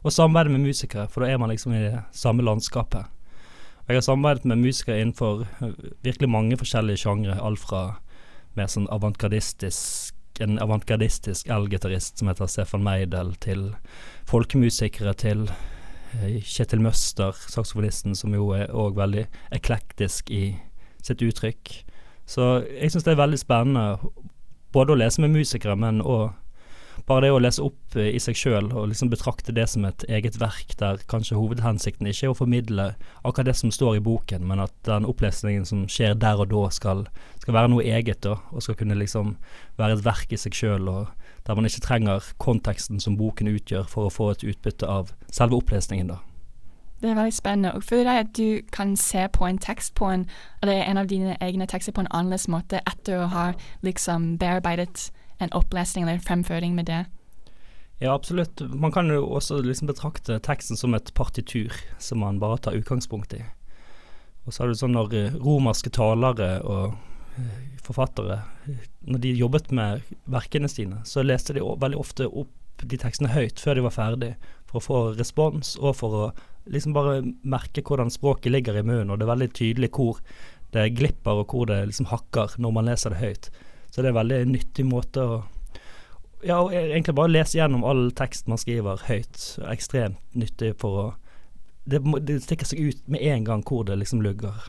å 0.00 0.14
samarbeide 0.16 0.56
med 0.56 0.64
musikere, 0.70 1.04
for 1.12 1.20
da 1.20 1.34
er 1.34 1.42
man 1.42 1.52
liksom 1.52 1.76
i 1.76 1.84
det 1.84 2.00
samme 2.16 2.48
landskapet. 2.48 3.12
Jeg 3.90 4.00
har 4.00 4.08
samarbeidet 4.08 4.48
med 4.48 4.64
musikere 4.64 5.02
innenfor 5.02 5.44
virkelig 6.00 6.32
mange 6.32 6.56
forskjellige 6.56 7.04
sjangre, 7.04 7.36
alt 7.36 7.60
fra 7.60 7.82
mer 8.56 8.72
sånn 8.72 8.88
avantgardistisk 8.88 10.15
en 10.44 10.58
avantgardistisk 10.62 11.48
elgitarist 11.52 12.18
som 12.20 12.30
heter 12.30 12.50
Stefan 12.50 12.84
Meidel, 12.86 13.34
til 13.42 13.68
folkemusikere, 14.28 15.14
til 15.18 15.46
eh, 15.48 16.38
Kjetil 16.44 16.82
Møster, 16.84 17.36
saksofonisten, 17.50 18.16
som 18.18 18.34
jo 18.36 18.50
er 18.56 18.72
òg 18.74 18.98
veldig 18.98 19.26
eklektisk 19.56 20.30
i 20.34 20.56
sitt 21.06 21.22
uttrykk. 21.22 21.74
Så 22.26 22.66
jeg 22.66 22.90
syns 22.90 23.06
det 23.06 23.14
er 23.14 23.22
veldig 23.22 23.38
spennende 23.38 24.12
både 24.74 24.92
å 24.92 24.98
lese 24.98 25.22
med 25.22 25.34
musikere, 25.36 25.76
men 25.78 26.02
òg 26.02 26.32
bare 27.06 27.26
det 27.26 27.32
å 27.34 27.38
lese 27.40 27.62
opp 27.62 27.96
eh, 27.96 28.10
i 28.16 28.20
seg 28.22 28.38
sjøl 28.38 28.70
og 28.72 28.88
liksom 28.90 29.10
betrakte 29.12 29.54
det 29.54 29.68
som 29.70 29.86
et 29.86 30.04
eget 30.10 30.38
verk, 30.42 30.74
der 30.80 31.02
kanskje 31.10 31.38
hovedhensikten 31.38 32.08
ikke 32.10 32.28
er 32.28 32.34
å 32.34 32.38
formidle 32.38 32.88
akkurat 33.22 33.50
det 33.50 33.56
som 33.60 33.72
står 33.74 33.98
i 33.98 34.04
boken, 34.04 34.46
men 34.46 34.64
at 34.64 34.74
den 34.88 35.06
opplesningen 35.08 35.66
som 35.68 35.86
skjer 35.90 36.18
der 36.18 36.42
og 36.42 36.50
da, 36.50 36.66
skal, 36.74 37.06
skal 37.42 37.58
være 37.58 37.72
noe 37.72 37.86
eget, 37.86 38.24
da, 38.26 38.38
og 38.50 38.66
skal 38.66 38.78
kunne 38.80 38.98
liksom 38.98 39.36
være 39.78 39.98
et 39.98 40.06
verk 40.06 40.34
i 40.34 40.40
seg 40.40 40.58
sjøl, 40.58 40.90
og 40.90 41.12
der 41.46 41.58
man 41.58 41.68
ikke 41.68 41.84
trenger 41.84 42.32
konteksten 42.42 43.02
som 43.02 43.18
boken 43.18 43.52
utgjør 43.54 43.86
for 43.90 44.08
å 44.08 44.14
få 44.14 44.32
et 44.34 44.46
utbytte 44.46 44.88
av 44.90 45.14
selve 45.30 45.62
opplesningen, 45.62 46.10
da. 46.16 46.22
Det 46.96 47.10
er 47.10 47.18
veldig 47.18 47.34
spennende. 47.36 47.74
Og 47.76 47.84
føler 47.84 48.08
jeg 48.08 48.24
at 48.24 48.36
du 48.38 48.60
kan 48.72 48.94
se 48.96 49.26
på 49.28 49.44
en 49.44 49.58
tekst 49.60 49.92
på 49.94 50.08
en, 50.08 50.24
eller 50.62 50.80
en 50.80 50.96
av 50.96 51.10
dine 51.10 51.36
egne 51.44 51.66
tekster 51.68 51.92
på 51.92 52.00
en 52.00 52.08
annerledes 52.10 52.48
måte 52.48 52.80
etter 52.88 53.20
å 53.20 53.28
ha 53.30 53.50
liksom 53.84 54.38
bearbeidet 54.40 55.10
en 55.38 55.52
opplesning 55.52 56.06
eller 56.06 56.22
fremføring 56.22 56.74
med 56.74 56.88
det? 56.90 57.04
Ja, 57.98 58.14
absolutt. 58.14 58.60
Man 58.60 58.92
kan 58.92 59.08
jo 59.08 59.24
også 59.38 59.62
liksom 59.64 59.88
betrakte 59.88 60.38
teksten 60.44 60.76
som 60.76 60.94
et 60.94 61.14
partitur 61.14 61.72
som 61.98 62.20
man 62.20 62.40
bare 62.40 62.58
tar 62.58 62.76
utgangspunkt 62.76 63.32
i. 63.32 63.40
Og 64.44 64.52
så 64.52 64.62
er 64.62 64.70
det 64.70 64.80
sånn 64.80 64.94
når 64.94 65.14
eh, 65.16 65.38
romerske 65.40 65.90
talere 65.90 66.50
og 66.62 66.92
eh, 67.40 67.62
forfattere, 67.82 68.42
eh, 68.68 68.84
når 69.08 69.24
de 69.24 69.32
jobbet 69.40 69.72
med 69.74 70.04
verkene 70.30 70.68
sine, 70.70 71.00
så 71.08 71.24
leste 71.24 71.56
de 71.56 71.64
veldig 71.64 71.98
ofte 71.98 72.28
opp 72.28 72.52
de 72.84 72.98
tekstene 73.00 73.32
høyt 73.32 73.62
før 73.62 73.78
de 73.78 73.86
var 73.86 73.96
ferdig, 73.96 74.34
for 74.68 74.78
å 74.78 74.84
få 74.84 74.98
respons 75.16 75.74
og 75.80 75.96
for 75.96 76.18
å 76.18 76.26
liksom 76.68 76.92
bare 76.92 77.22
merke 77.46 77.82
hvordan 77.86 78.12
språket 78.12 78.52
ligger 78.52 78.76
i 78.76 78.84
munnen, 78.84 79.10
og 79.10 79.18
det 79.18 79.26
er 79.26 79.32
veldig 79.32 79.52
tydelig 79.56 79.90
hvor 79.96 80.20
det 80.74 80.90
glipper 80.98 81.40
og 81.40 81.54
hvor 81.54 81.68
det 81.70 81.80
liksom 81.88 82.10
hakker 82.10 82.58
når 82.60 82.74
man 82.76 82.90
leser 82.90 83.14
det 83.14 83.22
høyt. 83.22 83.50
Så 83.96 84.02
det 84.02 84.10
er 84.10 84.12
en 84.12 84.18
veldig 84.18 84.38
nyttig 84.50 84.84
måte 84.84 85.22
å 85.24 85.36
ja, 86.44 86.58
og 86.60 86.74
egentlig 86.76 87.14
bare 87.16 87.32
lese 87.32 87.56
gjennom 87.56 87.80
all 87.88 88.10
tekst 88.14 88.44
man 88.46 88.60
skriver 88.60 89.00
høyt. 89.08 89.38
Ekstremt 89.72 90.20
nyttig 90.36 90.74
for 90.78 90.98
å 91.00 91.06
det, 91.88 92.02
det 92.28 92.42
stikker 92.44 92.68
seg 92.68 92.82
ut 92.90 93.08
med 93.08 93.24
en 93.24 93.46
gang 93.46 93.64
hvor 93.64 93.86
det 93.88 93.96
liksom 93.96 94.20
lugger. 94.20 94.68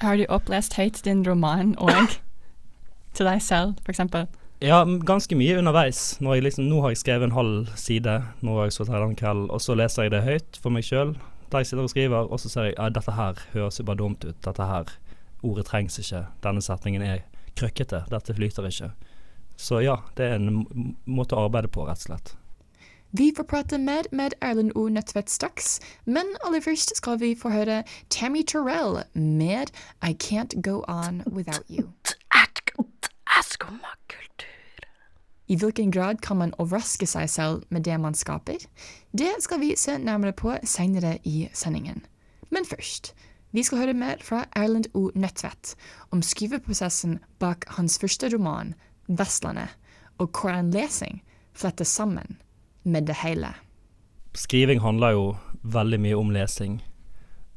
Har 0.00 0.16
du 0.16 0.24
opplest 0.32 0.78
høyt 0.80 1.02
din 1.04 1.20
roman 1.28 1.74
òg? 1.76 2.16
til 3.14 3.28
deg 3.28 3.42
selv, 3.44 3.76
eksempel? 3.92 4.24
Ja, 4.64 4.80
ganske 4.84 5.36
mye 5.36 5.58
underveis. 5.60 6.16
Liksom, 6.20 6.64
nå 6.72 6.80
har 6.80 6.94
jeg 6.94 7.02
skrevet 7.02 7.28
en 7.28 7.36
halv 7.36 7.74
side, 7.76 8.16
nå 8.40 8.56
har 8.56 8.70
jeg 8.70 8.78
så 8.78 8.88
den 8.88 9.16
kvelden, 9.20 9.50
og 9.50 9.60
så 9.60 9.76
leser 9.76 10.08
jeg 10.08 10.14
det 10.16 10.24
høyt 10.24 10.60
for 10.62 10.72
meg 10.72 10.88
sjøl. 10.88 11.12
Der 11.52 11.60
jeg 11.60 11.70
sitter 11.70 11.84
og 11.84 11.92
skriver, 11.92 12.32
og 12.32 12.40
så 12.40 12.48
ser 12.48 12.70
jeg 12.70 12.78
at 12.78 12.94
dette 12.96 13.18
her 13.18 13.44
høres 13.52 13.80
jo 13.80 13.84
bare 13.84 14.00
dumt 14.00 14.24
ut. 14.24 14.38
Dette 14.44 14.66
her, 14.70 14.96
ordet 15.42 15.66
trengs 15.66 15.98
ikke. 15.98 16.24
Denne 16.44 16.62
setningen 16.62 17.02
er 17.02 17.24
krøkkete. 17.60 18.04
Dette 18.10 18.36
flyter 18.36 18.68
ikke. 18.68 18.92
Så 19.60 19.82
ja, 19.84 19.98
det 20.16 20.26
er 20.26 20.38
en 20.38 20.64
måte 21.04 21.36
å 21.36 21.46
arbeide 21.46 21.70
på, 21.72 21.84
rett 21.88 22.00
og 22.06 22.12
slett. 22.12 22.34
Vi 23.10 23.32
får 23.34 23.46
prate 23.50 23.78
mer 23.82 24.06
med 24.14 24.36
Erlend 24.40 24.72
O. 24.78 24.86
Nødtvedt 24.88 25.30
straks, 25.30 25.80
men 26.06 26.30
aller 26.46 26.62
først 26.62 26.94
skal 26.96 27.18
vi 27.20 27.34
få 27.34 27.50
høre 27.50 27.82
Tammy 28.08 28.44
Terrell 28.46 29.02
med 29.14 29.74
I 29.98 30.14
Can't 30.14 30.54
Go 30.62 30.84
On 30.86 31.24
Without 31.26 31.66
You. 31.68 31.90
I 35.50 35.56
hvilken 35.56 35.90
grad 35.90 36.20
kan 36.22 36.36
man 36.38 36.52
overraske 36.62 37.06
seg 37.10 37.26
selv 37.30 37.62
med 37.74 37.82
det 37.82 37.96
man 37.98 38.14
skaper? 38.14 38.62
Det 39.10 39.30
skal 39.42 39.58
vi 39.58 39.72
se 39.76 39.96
nærmere 39.98 40.32
på 40.32 40.52
senere 40.62 41.16
i 41.26 41.48
sendingen. 41.52 42.04
Men 42.54 42.64
først, 42.64 43.10
vi 43.52 43.62
skal 43.66 43.82
høre 43.82 43.96
mer 43.98 44.20
fra 44.22 44.44
Erlend 44.56 44.86
O. 44.94 45.10
Nødtvedt 45.14 45.74
om 46.10 46.22
skriveprosessen 46.22 47.18
bak 47.38 47.64
hans 47.76 47.98
første 47.98 48.30
roman, 48.34 48.74
'Vestlandet', 49.08 49.76
og 50.18 50.30
hvordan 50.30 50.70
lesing 50.70 51.22
flettes 51.54 51.88
sammen 51.88 52.38
med 52.84 53.06
det 53.06 53.16
hele. 53.24 53.54
Skriving 54.34 54.80
handler 54.80 55.10
jo 55.10 55.36
veldig 55.62 56.00
mye 56.00 56.16
om 56.16 56.30
lesing. 56.30 56.82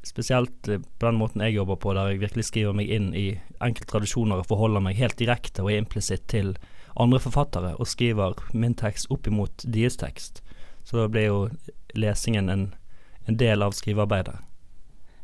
Spesielt 0.04 0.68
eh, 0.68 0.80
på 0.98 1.06
den 1.06 1.18
måten 1.18 1.40
jeg 1.40 1.54
jobber 1.54 1.76
på, 1.76 1.94
der 1.94 2.08
jeg 2.08 2.20
virkelig 2.20 2.44
skriver 2.44 2.72
meg 2.72 2.90
inn 2.90 3.12
i 3.14 3.38
enkelte 3.62 3.88
tradisjoner 3.92 4.42
og 4.42 4.48
forholder 4.50 4.82
meg 4.84 4.98
helt 4.98 5.18
direkte 5.18 5.62
og 5.62 5.72
implisitt 5.72 6.26
til 6.28 6.56
andre 7.00 7.20
forfattere, 7.20 7.74
og 7.78 7.86
skriver 7.86 8.34
min 8.52 8.74
tekst 8.74 9.06
opp 9.10 9.26
imot 9.26 9.64
deres 9.66 9.96
tekst. 9.96 10.42
Så 10.84 10.98
da 10.98 11.08
blir 11.08 11.30
jo 11.30 11.38
lesingen 11.94 12.50
en, 12.50 12.66
en 13.26 13.38
del 13.40 13.62
av 13.62 13.72
skrivearbeidet. 13.72 14.36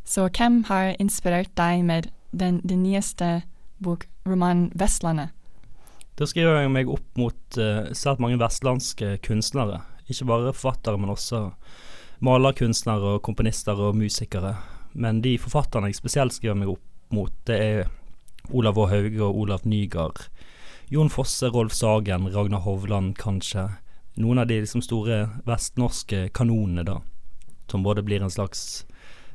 Så 0.05 0.29
hvem 0.29 0.65
har 0.69 0.97
inspirert 0.99 1.53
deg 1.57 1.85
med 1.85 2.11
den, 2.33 2.61
den 2.65 2.83
nyeste 2.83 3.43
bok, 3.83 4.07
romanen 4.27 4.71
'Vestlandet'? 4.75 5.31
Da 6.21 6.27
skriver 6.29 6.61
jeg 6.61 6.73
meg 6.73 6.91
opp 6.93 7.17
mot 7.17 7.57
uh, 7.57 7.89
svært 7.97 8.21
mange 8.21 8.37
vestlandske 8.41 9.15
kunstnere. 9.25 9.81
Ikke 10.11 10.27
bare 10.29 10.53
forfattere, 10.53 10.99
men 11.01 11.13
også 11.15 11.47
malerkunstnere 12.21 13.15
og 13.17 13.23
komponister 13.25 13.79
og 13.81 13.97
musikere. 13.97 14.57
Men 14.93 15.23
de 15.25 15.39
forfatterne 15.41 15.89
jeg 15.89 15.97
spesielt 15.97 16.37
skriver 16.37 16.59
meg 16.61 16.75
opp 16.75 17.15
mot, 17.15 17.33
det 17.49 17.57
er 17.57 17.89
Olav 18.53 18.79
Å. 18.79 18.89
Hauge 18.91 19.23
og 19.25 19.39
Olav 19.47 19.65
Nygaard. 19.65 20.27
Jon 20.91 21.09
Fosse, 21.09 21.49
Rolf 21.49 21.73
Sagen, 21.73 22.29
Ragnar 22.35 22.67
Hovland 22.67 23.15
kanskje. 23.17 23.69
Noen 24.21 24.43
av 24.43 24.51
de 24.51 24.59
liksom 24.61 24.83
store 24.85 25.23
vestnorske 25.47 26.27
kanonene, 26.37 26.85
da. 26.85 26.99
Som 27.71 27.87
både 27.87 28.03
blir 28.05 28.21
en 28.21 28.33
slags 28.33 28.83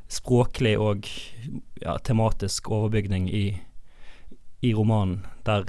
språklig 0.08 0.76
og 0.78 1.08
ja, 1.82 1.96
tematisk 1.98 2.70
overbygning 2.70 3.28
i, 3.30 3.44
i 4.60 4.72
romanen, 4.74 5.24
der 5.46 5.66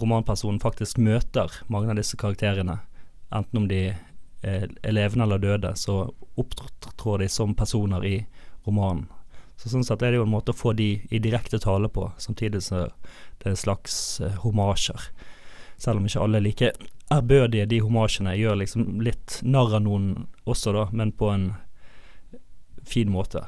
romanpersonen 0.00 0.60
faktisk 0.60 0.98
møter 0.98 1.52
mange 1.72 1.92
av 1.92 2.00
disse 2.00 2.16
karakterene. 2.20 2.78
Enten 3.32 3.62
om 3.62 3.68
de 3.68 3.84
er 3.90 4.00
er 4.42 4.92
levende 4.92 5.24
eller 5.24 5.38
døde, 5.38 5.76
så 5.76 6.14
opptrår 6.34 7.18
de 7.18 7.28
som 7.28 7.54
personer 7.54 8.04
i 8.04 8.16
romanen. 8.66 9.06
Så 9.56 9.70
sånn 9.70 9.84
sett 9.86 10.02
er 10.02 10.10
det 10.10 10.18
jo 10.18 10.24
en 10.26 10.32
måte 10.32 10.50
å 10.50 10.58
få 10.58 10.72
de 10.74 10.96
i 11.10 11.20
direkte 11.22 11.60
tale 11.62 11.86
på, 11.92 12.08
samtidig 12.18 12.64
som 12.66 12.88
det 13.38 13.46
er 13.46 13.52
en 13.52 13.60
slags 13.60 13.94
eh, 14.20 14.38
homasjer. 14.42 15.04
Selv 15.78 16.00
om 16.00 16.08
ikke 16.08 16.24
alle 16.24 16.40
er 16.40 16.46
like 16.46 16.72
ærbødige, 17.12 17.68
de 17.70 17.78
homasjene 17.84 18.34
gjør 18.34 18.58
liksom 18.64 19.02
litt 19.04 19.38
narr 19.46 19.76
av 19.78 19.84
noen 19.84 20.08
også, 20.42 20.74
da, 20.74 20.88
men 20.90 21.12
på 21.14 21.30
en 21.30 21.52
fin 22.82 23.10
måte. 23.12 23.44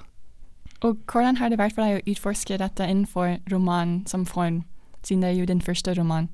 Og 0.85 0.99
hvordan 1.09 1.39
har 1.41 1.49
det 1.49 1.57
vært 1.59 1.77
for 1.77 1.85
deg 1.87 2.03
å 2.03 2.13
utforske 2.13 2.59
dette 2.61 2.85
innenfor 2.85 3.39
roman 3.53 4.03
som 4.11 4.27
form, 4.29 4.63
siden 5.01 5.23
det 5.25 5.31
er 5.31 5.39
jo 5.39 5.47
din 5.49 5.63
første 5.65 5.95
roman? 5.97 6.29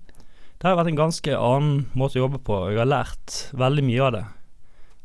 Det 0.59 0.67
har 0.67 0.77
vært 0.77 0.91
en 0.91 0.99
ganske 0.99 1.37
annen 1.39 1.85
måte 1.97 2.19
å 2.19 2.25
jobbe 2.27 2.41
på, 2.45 2.57
og 2.67 2.73
jeg 2.75 2.83
har 2.83 2.91
lært 2.91 3.37
veldig 3.57 3.85
mye 3.87 4.03
av 4.09 4.17
det. 4.17 4.25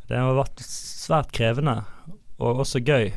Det 0.09 0.17
har 0.17 0.35
vært 0.37 0.63
svært 0.65 1.29
krevende, 1.35 1.77
og 2.41 2.63
også 2.65 2.81
gøy. 2.81 3.13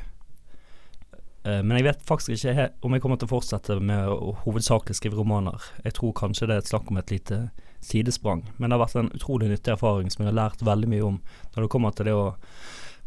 Eh, 1.44 1.62
Men 1.62 1.76
jeg 1.78 1.88
vet 1.88 2.04
faktisk 2.06 2.36
ikke 2.36 2.68
om 2.84 2.92
jeg 2.92 3.02
kommer 3.02 3.16
til 3.16 3.26
å 3.26 3.32
fortsette 3.32 3.80
med 3.80 4.12
å 4.12 4.36
hovedsakelig 4.44 5.00
skrive 5.00 5.18
romaner. 5.18 5.64
Jeg 5.84 5.96
tror 5.98 6.12
kanskje 6.12 6.46
det 6.46 6.54
er 6.54 6.62
et 6.62 6.70
snakk 6.70 6.92
om 6.92 7.00
et 7.00 7.10
lite 7.10 7.50
sidesprang, 7.80 8.44
men 8.58 8.68
det 8.68 8.76
har 8.76 8.84
vært 8.84 9.00
en 9.00 9.12
utrolig 9.16 9.48
nyttig 9.48 9.72
erfaring 9.72 10.10
som 10.10 10.24
jeg 10.24 10.32
har 10.32 10.38
lært 10.38 10.62
veldig 10.66 10.88
mye 10.92 11.08
om 11.08 11.20
når 11.54 11.64
det 11.64 11.70
kommer 11.72 11.94
til 11.94 12.10
det 12.10 12.14
å 12.14 12.36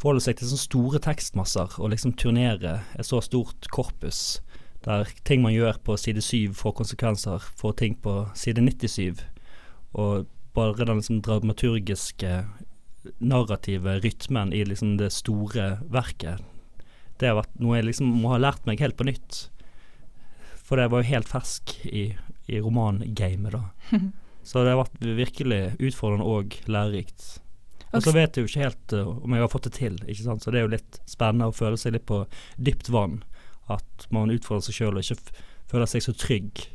forholde 0.02 0.24
seg 0.26 0.40
til 0.40 0.50
sånne 0.50 0.66
store 0.66 1.02
tekstmasser 1.06 1.78
og 1.78 1.94
liksom 1.94 2.16
turnere 2.18 2.80
et 2.98 3.08
så 3.08 3.22
stort 3.22 3.70
korpus 3.74 4.42
der 4.86 5.10
ting 5.28 5.44
man 5.44 5.54
gjør 5.54 5.78
på 5.86 5.96
side 6.00 6.24
7 6.26 6.56
får 6.58 6.74
konsekvenser 6.80 7.44
for 7.58 7.78
ting 7.78 7.98
på 8.02 8.24
side 8.38 8.64
97. 8.66 9.22
Og 9.94 10.26
bare 10.56 10.86
den 10.86 10.98
liksom 10.98 11.22
dramaturgiske, 11.22 12.46
narrative 13.20 14.00
rytmen 14.02 14.54
i 14.54 14.64
liksom 14.66 14.98
det 14.98 15.12
store 15.14 15.76
verket, 15.90 16.42
det 17.22 17.30
har 17.30 17.38
vært 17.38 17.62
noe 17.62 17.78
jeg 17.78 17.88
liksom 17.92 18.10
må 18.24 18.34
ha 18.34 18.42
lært 18.42 18.66
meg 18.66 18.82
helt 18.82 18.98
på 18.98 19.06
nytt. 19.06 19.44
For 20.66 20.80
det 20.80 20.90
var 20.90 21.04
jo 21.04 21.12
helt 21.12 21.30
fersk 21.30 21.76
i, 21.86 22.12
i 22.50 22.62
romangamet, 22.62 23.54
da. 23.54 23.64
Så 24.48 24.64
det 24.66 24.74
har 24.74 24.82
vært 24.82 25.04
virkelig 25.06 25.62
utfordrende 25.78 26.26
og 26.26 26.56
lærerikt. 26.66 27.41
Og 27.92 28.04
så 28.06 28.14
vet 28.16 28.38
jeg 28.38 28.46
jo 28.46 28.50
ikke 28.50 28.66
helt 28.66 28.94
uh, 28.96 29.10
om 29.26 29.34
jeg 29.36 29.44
har 29.44 29.52
fått 29.52 29.68
det 29.68 29.74
til, 29.78 29.98
ikke 30.08 30.26
sant. 30.26 30.44
Så 30.44 30.52
det 30.54 30.62
er 30.62 30.68
jo 30.68 30.76
litt 30.76 31.00
spennende 31.10 31.50
å 31.52 31.56
føle 31.56 31.80
seg 31.80 31.96
litt 31.96 32.08
på 32.10 32.24
dypt 32.56 32.92
vann. 32.94 33.20
At 33.72 34.08
man 34.16 34.32
utfordrer 34.34 34.68
seg 34.68 34.78
sjøl 34.80 35.00
og 35.00 35.04
ikke 35.04 35.48
føler 35.72 35.90
seg 35.90 36.06
så 36.06 36.16
trygg. 36.16 36.66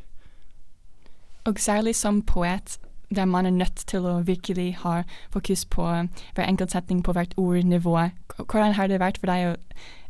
Og 1.47 1.61
særlig 1.63 1.95
som 1.95 2.21
poet, 2.27 2.77
der 3.09 3.25
man 3.29 3.47
er 3.47 3.55
nødt 3.55 3.85
til 3.87 4.05
å 4.05 4.17
virkelig 4.27 4.81
ha 4.83 5.01
fokus 5.33 5.63
på 5.65 5.85
hver 5.87 6.45
enkelt 6.45 6.73
setning 6.75 7.03
på 7.05 7.15
hvert 7.15 7.37
ordnivå. 7.39 7.95
Hvordan 8.37 8.75
har 8.75 8.91
det 8.91 8.99
vært 8.99 9.21
for 9.21 9.31
deg 9.31 9.53
å, 9.53 9.53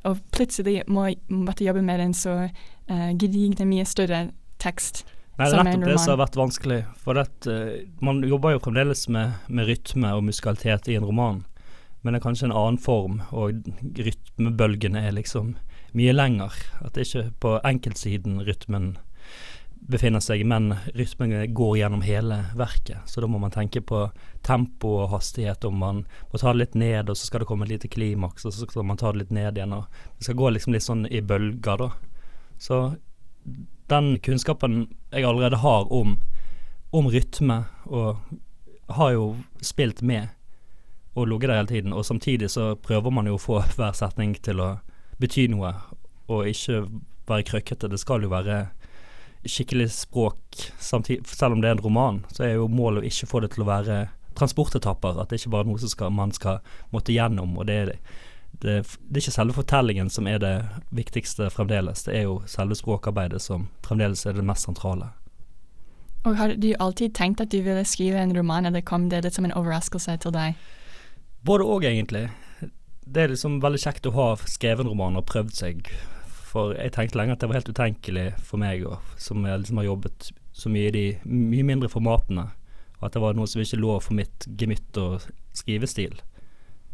å 0.10 0.16
plutselig 0.34 0.82
må, 0.90 1.12
måtte 1.30 1.68
jobbe 1.68 1.86
med 1.86 2.02
en 2.02 2.18
så 2.18 2.40
uh, 2.48 3.12
gedigne, 3.20 3.70
mye 3.70 3.86
større 3.86 4.28
tekst 4.64 5.06
Nei, 5.38 5.46
det 5.46 5.54
som 5.54 5.68
nettopp 5.68 5.86
det 5.86 6.00
som 6.02 6.14
har 6.16 6.22
vært 6.24 6.40
vanskelig. 6.40 6.80
For 7.04 7.18
det, 7.18 7.28
eh, 7.52 7.86
man 8.02 8.24
jobber 8.26 8.56
jo 8.56 8.64
fremdeles 8.64 9.06
med, 9.14 9.38
med 9.48 9.70
rytme 9.70 10.16
og 10.18 10.26
musikalitet 10.26 10.90
i 10.90 10.98
en 10.98 11.06
roman, 11.06 11.44
men 12.02 12.14
det 12.14 12.22
er 12.22 12.26
kanskje 12.26 12.50
en 12.50 12.58
annen 12.58 12.80
form, 12.82 13.22
og 13.30 13.62
rytmebølgene 13.98 15.06
er 15.06 15.14
liksom 15.14 15.56
mye 15.98 16.16
lenger. 16.16 16.58
At 16.82 16.98
det 16.98 17.06
ikke 17.06 17.28
på 17.44 17.54
enkeltsiden 17.66 18.42
rytmen 18.48 18.96
befinner 19.88 20.20
seg, 20.24 20.42
men 20.46 20.74
rytmen 20.98 21.54
går 21.54 21.78
gjennom 21.80 22.02
hele 22.04 22.42
verket. 22.58 23.06
Så 23.06 23.22
da 23.22 23.30
må 23.30 23.40
man 23.40 23.54
tenke 23.54 23.82
på 23.86 24.08
tempo 24.42 24.96
og 25.04 25.12
hastighet, 25.14 25.66
om 25.70 25.78
man 25.84 26.04
må 26.32 26.42
ta 26.42 26.52
det 26.52 26.64
litt 26.64 26.76
ned, 26.76 27.10
og 27.10 27.18
så 27.18 27.30
skal 27.30 27.44
det 27.44 27.50
komme 27.50 27.68
et 27.68 27.76
lite 27.76 27.92
klimaks, 27.94 28.46
og 28.46 28.56
så 28.56 28.66
skal 28.66 28.88
man 28.88 29.00
ta 29.00 29.14
det 29.14 29.24
litt 29.24 29.36
ned 29.38 29.60
igjen. 29.60 29.76
Og 29.78 29.86
det 30.18 30.28
skal 30.28 30.40
gå 30.42 30.52
liksom 30.56 30.76
litt 30.76 30.88
sånn 30.88 31.06
i 31.08 31.22
bølger, 31.22 31.86
da. 31.86 31.92
Så 32.58 32.82
den 33.88 34.18
kunnskapen 34.20 34.88
jeg 35.12 35.24
allerede 35.24 35.62
har 35.64 35.92
om, 35.94 36.18
om 36.92 37.08
rytme, 37.08 37.64
og 37.86 38.18
har 38.98 39.12
jo 39.16 39.36
spilt 39.62 40.02
med 40.02 40.28
og 41.18 41.28
ligget 41.28 41.50
der 41.50 41.56
hele 41.56 41.68
tiden, 41.68 41.94
og 41.94 42.06
samtidig 42.06 42.50
så 42.54 42.76
prøver 42.76 43.10
man 43.10 43.28
jo 43.28 43.38
å 43.38 43.42
få 43.42 43.62
hver 43.76 43.96
setning 43.98 44.36
til 44.46 44.62
å 44.62 44.76
bety 45.18 45.48
noe, 45.50 45.74
og 46.30 46.50
ikke 46.52 46.84
være 47.28 47.48
krøkkete. 47.48 47.90
Det 47.90 48.00
skal 48.00 48.24
jo 48.24 48.30
være 48.30 48.68
skikkelig 49.48 49.90
språk 49.96 50.60
samtidig, 50.80 51.26
selv 51.28 51.58
om 51.58 51.64
det 51.64 51.72
er 51.72 51.78
en 51.78 51.84
roman, 51.84 52.22
så 52.34 52.46
er 52.46 52.54
jo 52.58 52.70
målet 52.70 53.04
å 53.04 53.10
ikke 53.10 53.30
få 53.32 53.42
det 53.44 53.52
til 53.56 53.66
å 53.66 53.70
være 53.72 53.98
transportetapper. 54.38 55.18
At 55.22 55.32
det 55.32 55.42
ikke 55.42 55.54
bare 55.56 55.66
er 55.66 55.72
noe 55.72 55.82
som 55.82 55.92
skal, 55.92 56.14
man 56.14 56.34
skal 56.36 56.60
måtte 56.94 57.16
gjennom. 57.16 57.58
og 57.58 57.66
det 57.70 57.78
er 57.82 57.92
det, 57.92 57.98
det 58.64 58.74
er 58.80 59.20
ikke 59.22 59.34
selve 59.36 59.54
fortellingen 59.58 60.10
som 60.10 60.28
er 60.28 60.42
det 60.42 60.56
viktigste 60.96 61.50
fremdeles, 61.54 62.04
det 62.08 62.16
er 62.18 62.28
jo 62.28 62.40
selve 62.50 62.78
språkarbeidet 62.78 63.42
som 63.44 63.68
fremdeles 63.86 64.26
er 64.26 64.38
det 64.38 64.46
mest 64.46 64.66
sentrale. 64.66 65.12
Og 66.26 66.36
har 66.40 66.56
du 66.58 66.74
alltid 66.80 67.14
tenkt 67.16 67.42
at 67.42 67.54
du 67.54 67.62
ville 67.64 67.86
skrive 67.88 68.20
en 68.20 68.36
roman, 68.36 68.66
eller 68.66 68.82
kom 68.82 69.08
det 69.10 69.24
litt 69.24 69.38
som 69.38 69.46
en 69.48 69.56
overraskelse 69.56 70.18
til 70.24 70.34
deg? 70.36 70.58
Både 71.48 71.64
og, 71.64 71.86
egentlig. 71.88 72.28
Det 73.08 73.24
er 73.24 73.32
liksom 73.32 73.62
veldig 73.64 73.80
kjekt 73.80 74.10
å 74.10 74.16
ha 74.18 74.28
skrevet 74.44 74.84
en 74.84 74.92
roman 74.92 75.20
og 75.20 75.28
prøvd 75.30 75.54
seg. 75.56 75.92
For 76.48 76.74
jeg 76.76 76.96
tenkte 76.96 77.20
lenge 77.20 77.38
at 77.38 77.44
det 77.44 77.52
var 77.52 77.62
helt 77.62 77.72
utenkelig 77.72 78.28
for 78.44 78.60
meg, 78.60 78.84
som 79.22 79.46
liksom 79.46 79.80
har 79.80 79.88
jobbet 79.88 80.32
så 80.58 80.72
mye 80.74 80.90
i 80.90 80.96
de 80.96 81.06
mye 81.30 81.68
mindre 81.68 81.92
formatene. 81.92 82.50
Og 82.98 83.08
at 83.08 83.16
det 83.16 83.22
var 83.24 83.38
noe 83.38 83.48
som 83.48 83.62
ikke 83.62 83.80
lå 83.80 84.00
for 84.02 84.18
mitt 84.18 84.50
gemytt 84.60 85.00
og 85.00 85.30
skrivestil. 85.56 86.18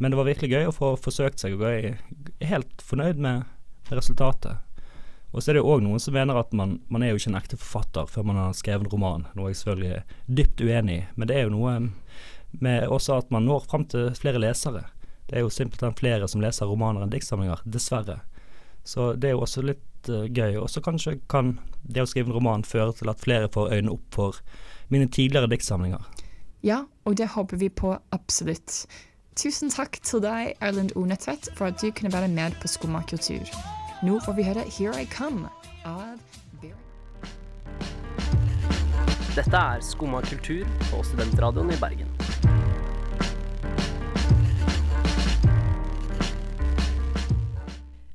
Men 0.04 0.12
det 0.12 0.18
var 0.20 0.28
virkelig 0.28 0.50
gøy 0.52 0.66
å 0.68 0.76
få 0.76 0.88
forsøkt 1.00 1.40
seg, 1.40 1.54
og 1.56 1.62
jeg 1.64 1.94
er 1.94 2.50
helt 2.50 2.82
fornøyd 2.84 3.22
med, 3.24 3.46
resultatet. 3.88 4.60
Og 5.32 5.40
så 5.40 5.52
er 5.52 5.56
det 5.56 5.62
jo 5.62 5.70
òg 5.72 5.84
noen 5.86 6.02
som 6.04 6.16
mener 6.16 6.36
at 6.42 6.52
man, 6.56 6.74
man 6.92 7.06
er 7.06 7.14
jo 7.14 7.22
ikke 7.22 7.30
en 7.32 7.38
ekte 7.40 7.60
forfatter 7.62 8.10
før 8.12 8.26
man 8.28 8.40
har 8.42 8.58
skrevet 8.58 8.84
en 8.84 8.92
roman, 8.92 9.24
noe 9.38 9.54
jeg 9.54 9.62
selvfølgelig 9.62 9.94
er 9.96 10.18
dypt 10.28 10.64
uenig 10.66 10.98
i. 10.98 11.06
Men 11.16 11.30
det 11.30 11.38
er 11.38 11.48
jo 11.48 11.54
noe 11.54 11.78
med 12.66 12.92
også 12.92 13.22
at 13.22 13.32
man 13.32 13.48
når 13.48 13.64
fram 13.70 13.86
til 13.94 14.12
flere 14.20 14.42
lesere. 14.44 14.84
Det 15.30 15.38
er 15.40 15.46
jo 15.46 15.54
simpelthen 15.56 15.96
flere 15.96 16.28
som 16.28 16.44
leser 16.44 16.68
romaner 16.68 17.06
enn 17.06 17.14
diktsamlinger, 17.14 17.64
dessverre. 17.64 18.20
Så 18.84 19.14
det 19.16 19.32
er 19.32 19.38
jo 19.38 19.46
også 19.48 19.64
litt 19.64 20.12
uh, 20.12 20.26
gøy. 20.28 20.60
Og 20.60 20.68
så 20.70 20.84
kanskje 20.84 21.16
kan 21.32 21.56
det 21.82 22.04
å 22.04 22.10
skrive 22.12 22.30
en 22.30 22.38
roman 22.38 22.68
føre 22.68 22.92
til 23.00 23.12
at 23.12 23.24
flere 23.24 23.48
får 23.56 23.72
øynene 23.72 23.96
opp 23.96 24.20
for 24.20 24.44
mine 24.92 25.08
tidligere 25.08 25.48
diktsamlinger. 25.50 26.04
Ja, 26.64 26.84
og 27.08 27.18
det 27.20 27.32
håper 27.34 27.60
vi 27.60 27.72
på 27.72 27.96
absolutt. 28.16 28.84
Tusen 29.34 29.72
takk 29.74 29.98
til 30.06 30.22
deg, 30.22 30.52
Erlend 30.62 30.92
Onetvedt, 30.96 31.50
for 31.58 31.72
at 31.72 31.82
du 31.82 31.90
kunne 31.92 32.14
være 32.14 32.28
med 32.30 32.54
på 32.62 32.70
Skumma 32.70 33.02
kultur. 33.10 33.42
Nå 34.06 34.20
får 34.26 34.36
vi 34.38 34.46
høre 34.46 34.66
Here 34.70 35.02
I 35.02 35.08
Come 35.10 35.50
av 35.90 36.20
Dette 39.34 39.58
er 39.58 39.82
Skumma 39.82 40.22
kultur 40.22 40.68
på 40.92 41.02
Studentradioen 41.10 41.74
i 41.74 41.80
Bergen. 41.82 42.14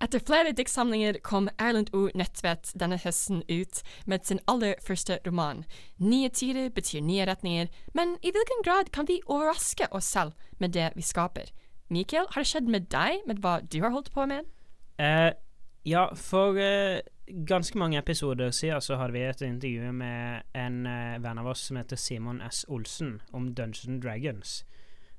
Etter 0.09 0.23
flere 0.25 0.55
diktsamlinger 0.57 1.19
kom 1.21 1.51
Erlend 1.61 1.91
O. 1.93 2.07
Nødtvedt 2.17 2.71
denne 2.81 2.97
høsten 2.97 3.43
ut 3.45 3.83
med 4.09 4.25
sin 4.25 4.39
aller 4.49 4.79
første 4.81 5.19
roman. 5.27 5.67
Nye 6.01 6.31
tider 6.33 6.71
betyr 6.73 7.05
nye 7.05 7.27
retninger, 7.29 7.69
men 7.93 8.15
i 8.25 8.33
hvilken 8.33 8.65
grad 8.65 8.89
kan 8.89 9.05
vi 9.05 9.19
overraske 9.27 9.91
oss 9.93 10.09
selv 10.09 10.33
med 10.57 10.73
det 10.73 10.87
vi 10.97 11.05
skaper? 11.05 11.53
Mikael, 11.93 12.25
har 12.31 12.41
det 12.41 12.49
skjedd 12.49 12.73
med 12.73 12.89
deg, 12.89 13.21
med 13.29 13.45
hva 13.45 13.59
du 13.61 13.83
har 13.85 13.93
holdt 13.93 14.09
på 14.17 14.25
med? 14.33 14.49
Uh, 14.97 15.37
ja, 15.85 16.09
for 16.17 16.57
uh, 16.57 17.05
ganske 17.29 17.77
mange 17.77 18.01
episoder 18.01 18.49
siden 18.49 18.81
så 18.81 18.97
hadde 18.97 19.13
vi 19.13 19.29
et 19.29 19.45
intervju 19.45 19.93
med 19.93 20.49
en 20.57 20.87
uh, 20.89 21.21
venn 21.21 21.45
av 21.45 21.53
oss 21.53 21.69
som 21.69 21.77
heter 21.77 22.01
Simon 22.01 22.41
S. 22.49 22.65
Olsen, 22.73 23.19
om 23.37 23.53
Dungeons 23.53 24.01
Dragons. 24.01 24.63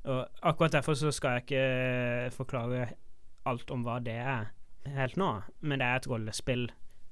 Og 0.10 0.26
akkurat 0.42 0.82
derfor 0.82 0.98
så 0.98 1.14
skal 1.14 1.38
jeg 1.38 1.46
ikke 1.46 2.38
forklare 2.42 2.96
alt 3.46 3.70
om 3.70 3.86
hva 3.86 4.02
det 4.02 4.18
er 4.18 4.56
helt 4.96 5.18
nå, 5.20 5.30
men 5.60 5.82
det 5.82 5.88
er 5.88 6.02
et 6.02 6.10
rollespill 6.10 6.70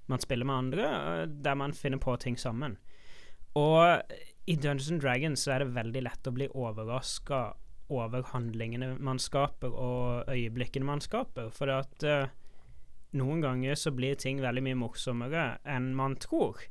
man 0.08 0.22
spiller 0.24 0.48
med 0.48 0.56
andre, 0.56 0.90
der 1.28 1.56
man 1.60 1.76
finner 1.76 2.00
på 2.00 2.16
ting 2.24 2.38
sammen. 2.40 2.78
Og 3.60 4.02
i 4.48 4.56
Dungeons 4.56 5.02
Dragons 5.04 5.44
så 5.44 5.56
er 5.56 5.64
det 5.64 5.76
veldig 5.76 6.04
lett 6.06 6.30
å 6.30 6.36
bli 6.36 6.48
overraska 6.48 7.42
over 7.92 8.24
handlingene 8.32 8.94
man 9.04 9.20
skaper, 9.20 9.72
og 9.72 10.32
øyeblikkene 10.32 10.88
man 10.88 11.04
skaper, 11.04 11.52
for 11.56 11.72
at 11.72 12.08
uh, 12.08 12.32
noen 13.20 13.44
ganger 13.44 13.76
så 13.80 13.92
blir 13.96 14.16
ting 14.20 14.40
veldig 14.44 14.64
mye 14.64 14.80
morsommere 14.80 15.50
enn 15.68 15.94
man 15.96 16.20
tror, 16.24 16.68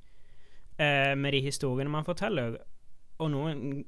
Uh, 0.76 1.16
med 1.16 1.32
de 1.32 1.38
historiene 1.40 1.88
man 1.88 2.04
forteller, 2.04 2.58
og 3.16 3.30
noen 3.32 3.86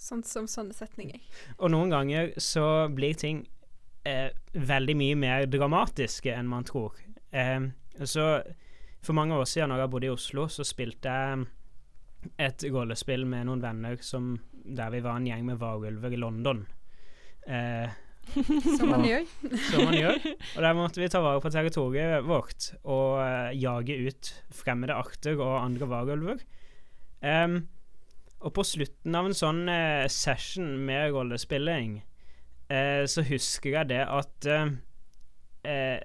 Sånn 0.00 0.24
som 0.26 0.48
sånne 0.50 0.74
setninger. 0.74 1.20
Og 1.60 1.70
noen 1.70 1.92
ganger 1.92 2.32
så 2.42 2.88
blir 2.90 3.14
ting 3.14 3.44
eh, 4.04 4.30
veldig 4.54 4.96
mye 4.96 5.16
mer 5.18 5.46
dramatiske 5.50 6.32
enn 6.34 6.48
man 6.50 6.64
tror. 6.68 6.94
Eh, 7.32 7.68
så 8.04 8.26
for 9.02 9.16
mange 9.16 9.36
år 9.36 9.44
siden, 9.48 9.70
når 9.72 9.84
jeg 9.84 9.90
bodde 9.94 10.06
i 10.10 10.12
Oslo, 10.14 10.46
så 10.52 10.64
spilte 10.66 11.08
jeg 11.08 11.46
et 12.40 12.64
rollespill 12.68 13.24
med 13.28 13.46
noen 13.48 13.62
venner 13.64 13.96
som, 14.04 14.34
der 14.52 14.90
vi 14.92 15.00
var 15.04 15.16
en 15.16 15.26
gjeng 15.30 15.46
med 15.48 15.58
varulver 15.60 16.12
i 16.12 16.18
London. 16.20 16.66
Eh, 17.46 17.88
Som 18.76 18.90
man 18.92 19.00
og- 19.00 19.06
gjør. 19.08 19.24
Som 19.70 19.84
man 19.88 19.94
gjør. 19.96 20.18
Og 20.56 20.62
der 20.62 20.74
måtte 20.76 21.00
vi 21.00 21.08
ta 21.10 21.22
vare 21.24 21.40
på 21.42 21.50
territoriet 21.50 22.22
vårt 22.28 22.66
og 22.84 23.16
eh, 23.24 23.54
jage 23.58 23.96
ut 24.06 24.28
fremmede 24.54 24.94
arter 24.94 25.40
og 25.40 25.56
andre 25.64 25.88
varulver. 25.90 26.42
Em, 27.24 27.56
og 28.40 28.52
på 28.56 28.62
slutten 28.64 29.16
av 29.16 29.26
en 29.28 29.34
sånn 29.36 29.64
eh, 29.72 30.04
session 30.12 30.76
med 30.86 31.10
rollespilling, 31.16 32.02
eh, 32.70 33.04
så 33.10 33.24
husker 33.26 33.76
jeg 33.78 33.90
det 33.92 34.04
at 34.06 34.48
eh, 34.48 34.72
eh, 35.66 35.98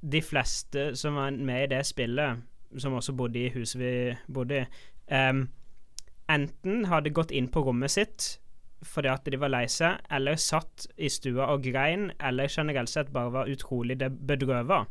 de 0.00 0.22
fleste 0.22 0.92
som 0.98 1.18
var 1.18 1.36
med 1.36 1.66
i 1.66 1.70
det 1.74 1.84
spillet, 1.86 2.42
som 2.78 2.98
også 2.98 3.14
bodde 3.16 3.40
i 3.40 3.52
huset 3.54 3.80
vi 3.80 3.94
bodde 4.32 4.62
i, 4.62 4.66
eh, 5.14 5.44
enten 6.28 6.84
hadde 6.90 7.14
gått 7.16 7.32
inn 7.32 7.48
på 7.52 7.64
rommet 7.64 7.94
sitt 7.94 8.34
fordi 8.86 9.10
at 9.10 9.26
de 9.26 9.38
var 9.40 9.50
lei 9.50 9.64
seg, 9.70 9.98
eller 10.14 10.38
satt 10.38 10.86
i 11.02 11.08
stua 11.10 11.48
og 11.50 11.64
grein, 11.66 12.12
eller 12.22 12.50
generelt 12.52 12.90
sett 12.92 13.10
bare 13.10 13.32
var 13.34 13.50
utrolig 13.50 13.96
bedrøva. 13.98 14.84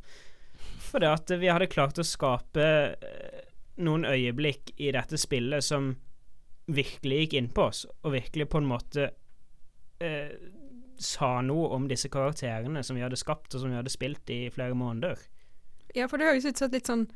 Fordi 0.90 1.08
at 1.08 1.32
vi 1.40 1.48
hadde 1.52 1.70
klart 1.72 2.00
å 2.00 2.06
skape 2.08 2.66
eh, 2.66 3.46
noen 3.84 4.04
øyeblikk 4.08 4.74
i 4.82 4.92
dette 4.96 5.20
spillet 5.20 5.64
som 5.64 5.94
virkelig 6.68 7.22
gikk 7.22 7.38
inn 7.40 7.50
på 7.56 7.70
oss, 7.70 7.86
og 8.04 8.16
virkelig 8.18 8.50
på 8.52 8.60
en 8.60 8.68
måte 8.68 9.10
eh, 10.04 10.36
sa 10.98 11.38
noe 11.46 11.70
om 11.76 11.88
disse 11.90 12.10
karakterene 12.12 12.84
som 12.84 12.98
vi 12.98 13.04
hadde 13.06 13.20
skapt, 13.20 13.54
og 13.54 13.62
som 13.62 13.72
vi 13.72 13.78
hadde 13.78 13.94
spilt 13.94 14.30
i 14.34 14.48
flere 14.54 14.78
måneder. 14.78 15.22
Ja, 15.96 16.08
for 16.10 16.20
det 16.20 16.30
høres 16.30 16.48
ut 16.48 16.60
som 16.60 16.70
et 16.70 16.78
litt 16.78 16.90
sånn 16.90 17.08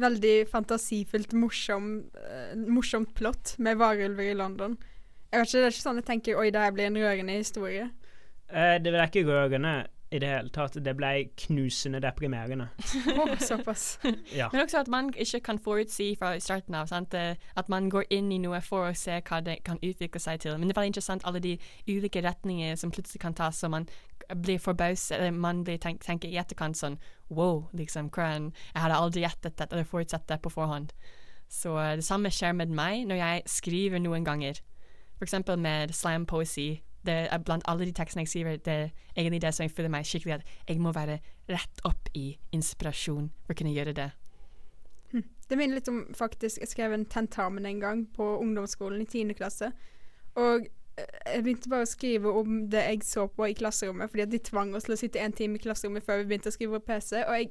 veldig 0.00 0.34
fantasifullt, 0.50 1.32
morsom, 1.34 1.88
uh, 2.14 2.52
morsomt 2.70 3.14
plott 3.18 3.56
med 3.58 3.80
varulver 3.80 4.30
i 4.30 4.36
London. 4.38 4.76
Jeg 5.30 5.40
vet 5.40 5.48
ikke, 5.48 5.58
Det 5.58 5.66
er 5.66 5.74
ikke 5.74 5.86
sånn 5.86 6.00
jeg 6.00 6.08
tenker 6.10 6.38
oi, 6.38 6.50
det 6.50 6.62
her 6.62 6.74
blir 6.74 6.90
en 6.90 7.00
rørende 7.00 7.38
historie. 7.38 7.88
Uh, 8.50 8.76
det 8.82 8.94
er 8.94 9.06
ikke 9.06 9.26
rørende 9.28 9.74
i 10.10 10.18
det 10.18 10.26
hele 10.26 10.50
tatt. 10.50 10.74
Det 10.84 10.94
ble 10.98 11.10
knusende 11.38 12.00
deprimerende. 12.02 12.68
oh, 13.20 13.36
såpass. 13.38 13.98
Ja. 14.34 14.48
Men 14.52 14.60
også 14.64 14.80
at 14.80 14.88
man 14.88 15.12
ikke 15.14 15.40
kan 15.40 15.58
forutsi 15.58 16.16
fra 16.18 16.32
starten 16.40 16.74
av. 16.74 16.86
Sant? 16.90 17.14
Eh, 17.14 17.36
At 17.56 17.68
man 17.68 17.90
går 17.90 18.04
inn 18.10 18.32
i 18.32 18.38
noe 18.38 18.60
for 18.60 18.90
å 18.90 18.94
se 18.94 19.20
hva 19.20 19.40
det 19.44 19.60
kan 19.64 19.78
utvikle 19.82 20.20
seg 20.20 20.40
til. 20.40 20.58
Men 20.58 20.68
det 20.68 20.74
er 20.76 20.80
veldig 20.80 20.92
interessant 20.94 21.26
alle 21.26 21.40
de 21.40 21.56
ulike 21.88 22.22
retninger 22.22 22.76
som 22.76 22.90
plutselig 22.90 23.20
kan 23.20 23.34
tas, 23.34 23.58
så 23.58 23.68
man 23.68 23.86
blir 24.34 24.58
forbauset, 24.58 25.16
eller 25.18 25.30
man 25.30 25.64
blir 25.64 25.78
tenk, 25.78 26.02
tenker 26.04 26.28
i 26.28 26.38
etterkant 26.38 26.78
sånn 26.78 26.98
wow, 27.28 27.68
liksom, 27.72 28.10
hvordan 28.10 28.52
Jeg 28.74 28.82
hadde 28.82 28.98
aldri 28.98 29.22
gjettet 29.24 29.56
dette 29.58 29.74
eller 29.74 29.86
forutsett 29.86 30.28
det 30.28 30.40
på 30.42 30.50
forhånd. 30.50 30.92
Så 31.50 31.76
eh, 31.78 31.96
det 31.98 32.04
samme 32.06 32.30
skjer 32.30 32.54
med 32.58 32.70
meg 32.74 33.06
når 33.10 33.22
jeg 33.22 33.42
skriver 33.46 34.02
noen 34.02 34.26
ganger. 34.26 34.60
For 35.18 35.26
eksempel 35.26 35.58
med 35.58 35.94
slam 35.94 36.26
poesi. 36.26 36.80
Det 37.06 37.16
er 37.32 37.44
blant 37.44 37.64
alle 37.70 37.86
de 37.88 37.94
tekstene 37.96 38.26
jeg 38.26 38.32
skriver, 38.32 38.56
det 38.64 38.72
er 38.72 38.90
egentlig 39.16 39.42
det 39.42 39.54
som 39.56 39.64
jeg 39.64 39.72
føler 39.72 39.92
meg 39.92 40.08
skikkelig 40.08 40.34
at 40.34 40.50
jeg 40.68 40.80
må 40.80 40.92
være 40.92 41.20
rett 41.48 41.84
opp 41.88 42.10
i 42.14 42.34
inspirasjon 42.52 43.30
for 43.46 43.54
å 43.54 43.58
kunne 43.60 43.72
gjøre 43.72 43.94
det. 43.96 44.10
Hm. 45.12 45.24
Det 45.48 45.58
minner 45.58 45.80
litt 45.80 45.88
om 45.90 46.04
faktisk 46.14 46.60
Jeg 46.60 46.70
skrev 46.70 46.92
en 46.94 47.06
tentamen 47.10 47.66
en 47.66 47.80
gang 47.80 48.04
på 48.14 48.26
ungdomsskolen 48.42 49.00
i 49.02 49.08
10. 49.08 49.34
klasse. 49.34 49.72
Og 50.38 50.68
eh, 51.00 51.16
jeg 51.34 51.42
begynte 51.42 51.72
bare 51.72 51.88
å 51.88 51.90
skrive 51.90 52.36
om 52.42 52.62
det 52.70 52.84
jeg 52.84 53.02
så 53.08 53.26
på 53.26 53.48
i 53.48 53.56
klasserommet, 53.58 54.12
fordi 54.12 54.26
at 54.28 54.32
de 54.32 54.44
tvang 54.50 54.74
oss 54.76 54.86
til 54.86 54.94
å 54.94 55.00
sitte 55.00 55.24
en 55.24 55.34
time 55.34 55.58
i 55.58 55.64
klasserommet 55.64 56.06
før 56.06 56.22
vi 56.22 56.30
begynte 56.30 56.52
å 56.52 56.54
skrive 56.54 56.78
på 56.78 56.92
PC. 56.92 57.24
Og 57.24 57.34
jeg 57.40 57.50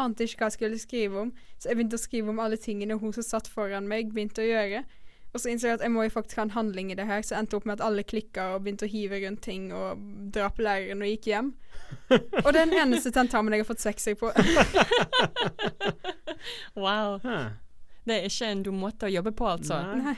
ante 0.00 0.26
ikke 0.26 0.40
hva 0.40 0.50
jeg 0.50 0.58
skulle 0.58 0.78
skrive 0.80 1.20
om, 1.26 1.32
så 1.58 1.70
jeg 1.70 1.78
begynte 1.78 1.98
å 1.98 2.02
skrive 2.02 2.32
om 2.32 2.40
alle 2.42 2.58
tingene 2.60 2.98
hun 2.98 3.12
som 3.14 3.26
satt 3.26 3.50
foran 3.50 3.90
meg, 3.90 4.14
begynte 4.14 4.42
å 4.42 4.48
gjøre. 4.48 4.84
Og 5.34 5.42
så 5.42 5.50
innså 5.50 5.66
jeg 5.66 5.80
at 5.80 5.82
jeg 5.82 5.90
må 5.90 6.04
jo 6.06 6.12
faktisk 6.14 6.38
ha 6.38 6.44
en 6.46 6.54
handling 6.54 6.92
i 6.92 6.96
det 6.98 7.06
her, 7.08 7.22
så 7.22 7.34
jeg 7.34 7.42
endte 7.42 7.58
opp 7.58 7.64
med 7.66 7.80
at 7.80 7.84
alle 7.84 8.04
klikka 8.06 8.52
og 8.54 8.62
begynte 8.62 8.86
å 8.86 8.92
hive 8.92 9.18
rundt 9.24 9.42
ting 9.42 9.66
og 9.74 10.04
dra 10.34 10.46
på 10.54 10.62
læreren 10.62 11.02
og 11.02 11.10
gikk 11.10 11.26
hjem. 11.32 11.48
Og 12.12 12.52
det 12.54 12.60
er 12.60 12.60
den 12.60 12.76
eneste 12.78 13.10
tentamen 13.14 13.56
jeg 13.56 13.64
har 13.64 13.70
fått 13.72 13.82
sekser 13.84 14.18
på. 14.20 14.30
Wow. 16.76 17.20
Det 18.04 18.14
er 18.18 18.26
ikke 18.28 18.48
en 18.52 18.62
dum 18.66 18.82
måte 18.82 19.06
å 19.08 19.12
jobbe 19.12 19.32
på, 19.32 19.46
altså. 19.48 19.78
Nei. 19.96 20.16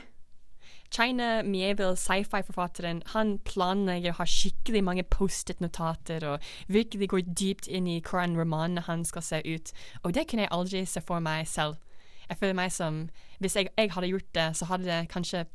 China 0.91 1.41
Mieville, 1.43 1.95
sci-fi-forfatteren, 1.99 3.01
han 3.13 3.37
planlegger 3.47 4.13
å 4.13 4.19
ha 4.21 4.27
skikkelig 4.27 4.83
mange 4.83 5.03
Post-it-notater 5.03 6.23
og 6.27 6.51
virkelig 6.71 7.09
går 7.11 7.25
dypt 7.27 7.67
inn 7.67 7.87
i 7.91 7.99
hvordan 8.01 8.37
romanene 8.39 8.83
hans 8.87 9.11
skal 9.13 9.25
se 9.25 9.41
ut. 9.45 9.73
Og 10.03 10.15
det 10.15 10.27
kunne 10.27 10.47
jeg 10.47 10.55
aldri 10.55 10.85
se 10.87 11.03
for 11.03 11.23
meg 11.23 11.47
selv. 11.47 11.79
Jeg 12.29 12.37
føler 12.37 12.57
meg 12.57 12.71
som 12.71 13.07
Hvis 13.39 13.55
jeg, 13.55 13.69
jeg 13.77 13.91
hadde 13.93 14.09
gjort 14.11 14.31
det, 14.35 14.47
så 14.57 14.65
hadde 14.65 14.87
det 14.87 15.09
kanskje 15.11 15.45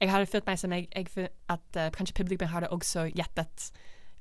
Jeg 0.00 0.10
hadde 0.12 0.30
følt 0.30 0.46
meg 0.46 0.58
som 0.58 0.72
jeg, 0.72 0.88
jeg 0.94 1.28
at 1.48 1.78
uh, 1.78 1.88
kanskje 1.94 2.14
publikum 2.14 2.48
hadde 2.52 2.70
også 2.70 3.08
gjettet 3.10 3.70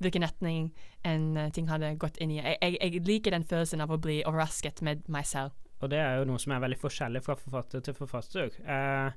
hvilken 0.02 0.24
retning 0.24 0.72
en 1.06 1.38
uh, 1.38 1.50
ting 1.54 1.70
hadde 1.70 1.96
gått 2.02 2.17
inn 2.22 2.32
i. 2.34 2.38
Jeg, 2.38 3.00
liker 3.06 3.34
den 3.34 3.46
følelsen 3.46 3.82
av 3.82 3.93
å 3.93 4.00
bli 4.02 4.20
overrasket 4.26 4.84
med 4.86 5.06
meg 5.10 5.26
selv. 5.26 5.56
Og 5.82 5.89
det 5.89 5.98
er 6.02 6.20
jo 6.20 6.28
noe 6.30 6.41
som 6.41 6.54
er 6.54 6.62
veldig 6.62 6.80
forskjellig 6.82 7.22
fra 7.26 7.36
forfatter 7.38 7.82
til 7.86 7.98
forfatter. 7.98 8.54
Uh, 8.65 9.10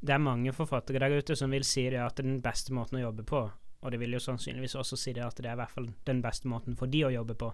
det 0.00 0.14
er 0.14 0.22
mange 0.22 0.52
forfattere 0.54 1.00
der 1.02 1.16
ute 1.18 1.36
som 1.36 1.52
vil 1.52 1.64
si 1.66 1.88
det 1.90 2.00
at 2.00 2.16
det 2.16 2.24
er 2.24 2.30
den 2.30 2.42
beste 2.44 2.74
måten 2.76 3.00
å 3.00 3.06
jobbe 3.08 3.24
på, 3.28 3.42
og 3.82 3.92
de 3.92 4.00
vil 4.00 4.14
jo 4.14 4.22
sannsynligvis 4.22 4.76
også 4.78 4.98
si 5.00 5.14
det 5.16 5.24
at 5.26 5.40
det 5.40 5.50
er 5.50 5.56
i 5.56 5.60
hvert 5.62 5.74
fall 5.74 5.88
den 6.06 6.22
beste 6.22 6.50
måten 6.50 6.76
for 6.78 6.90
de 6.92 7.04
å 7.08 7.12
jobbe 7.14 7.36
på, 7.38 7.50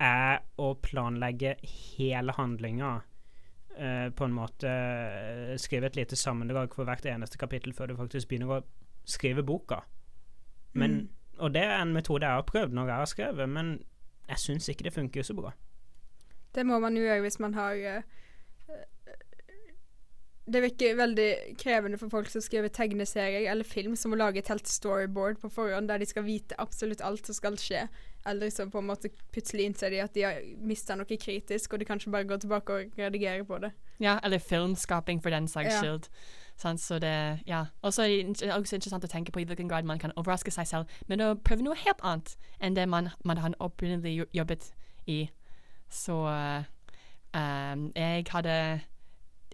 er 0.00 0.40
å 0.60 0.72
planlegge 0.80 1.56
hele 1.96 2.34
handlinga. 2.36 3.00
Eh, 3.76 4.08
på 4.10 4.24
en 4.26 4.34
måte 4.34 4.70
eh, 4.70 5.54
skrive 5.60 5.90
et 5.90 5.96
lite 5.96 6.16
sammendrag 6.16 6.74
for 6.74 6.88
hvert 6.88 7.06
eneste 7.06 7.38
kapittel 7.38 7.74
før 7.76 7.92
du 7.92 7.96
faktisk 7.98 8.28
begynner 8.28 8.60
å 8.60 8.62
skrive 9.04 9.42
boka. 9.46 9.82
Men, 10.72 10.90
Mm. 10.90 11.08
Og 11.40 11.54
det 11.54 11.62
er 11.62 11.78
en 11.80 11.92
metode 11.92 12.26
jeg 12.26 12.36
har 12.36 12.42
prøvd 12.42 12.74
når 12.76 12.86
jeg 12.86 12.96
har 12.96 13.08
skrevet, 13.08 13.48
men 13.48 13.68
jeg 14.28 14.38
syns 14.38 14.68
ikke 14.68 14.84
det 14.84 14.92
funker 14.92 15.22
så 15.22 15.34
bra. 15.34 15.52
Det 16.54 16.66
må 16.66 16.78
man 16.78 16.96
jo 16.96 17.02
gjøre 17.02 17.20
hvis 17.24 17.40
man 17.40 17.54
har 17.54 17.72
eh, 17.72 18.02
Det 20.50 20.62
virker 20.64 20.96
veldig 20.98 21.28
krevende 21.60 21.98
for 22.00 22.10
folk 22.10 22.30
som 22.32 22.42
skriver 22.42 22.72
tegneserier 22.74 23.46
eller 23.52 23.66
film, 23.66 23.94
som 23.96 24.14
å 24.14 24.18
lage 24.18 24.40
et 24.42 24.50
helt 24.50 24.66
storyboard 24.66 25.38
på 25.42 25.50
forhånd 25.54 25.90
der 25.90 26.02
de 26.02 26.08
skal 26.10 26.26
vite 26.26 26.58
absolutt 26.58 27.04
alt 27.06 27.28
som 27.28 27.36
skal 27.36 27.58
skje. 27.60 27.84
Eller 28.26 28.50
så 28.50 28.66
på 28.68 28.82
en 28.82 28.88
måte 28.90 29.12
plutselig 29.32 29.68
innser 29.70 29.94
de 29.94 30.02
at 30.02 30.14
de 30.16 30.26
har 30.26 30.42
mista 30.66 30.96
noe 30.98 31.06
kritisk, 31.20 31.72
og 31.72 31.80
de 31.80 31.88
kanskje 31.88 32.12
bare 32.12 32.28
går 32.28 32.42
tilbake 32.42 32.76
og 32.76 32.98
redigerer 32.98 33.46
på 33.48 33.60
det. 33.62 33.70
Ja, 34.02 34.18
eller 34.24 34.42
filmskaping 34.42 35.22
for 35.22 35.30
den 35.30 35.48
saks 35.48 35.72
Ja. 35.74 35.80
skyld. 35.80 36.10
Så 36.60 36.98
det, 36.98 37.40
ja. 37.46 37.64
Også, 37.82 38.02
også 38.52 38.76
interessant 38.76 39.04
å 39.04 39.08
tenke 39.08 39.32
på 39.32 39.40
i 39.40 39.44
hvilken 39.44 39.68
grad 39.68 39.84
man 39.84 39.98
kan 39.98 40.12
overraske 40.16 40.50
seg 40.52 40.66
selv 40.66 40.84
med 41.08 41.22
å 41.24 41.34
prøve 41.34 41.64
noe 41.64 41.74
helt 41.74 42.02
annet 42.04 42.36
enn 42.60 42.76
det 42.76 42.88
man, 42.88 43.08
man 43.24 43.40
har 43.40 43.54
opprinnelig 43.60 44.26
jobbet 44.36 44.72
i. 45.06 45.30
Så 45.88 46.12
um, 47.32 47.92
jeg 47.96 48.26
hadde 48.28 48.80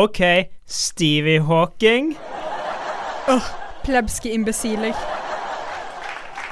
OK, 0.03 0.21
Stevie 0.67 1.43
Hawking. 1.45 2.15
Åh, 3.29 3.51
plebske 3.85 4.33
imbesiler. 4.33 4.97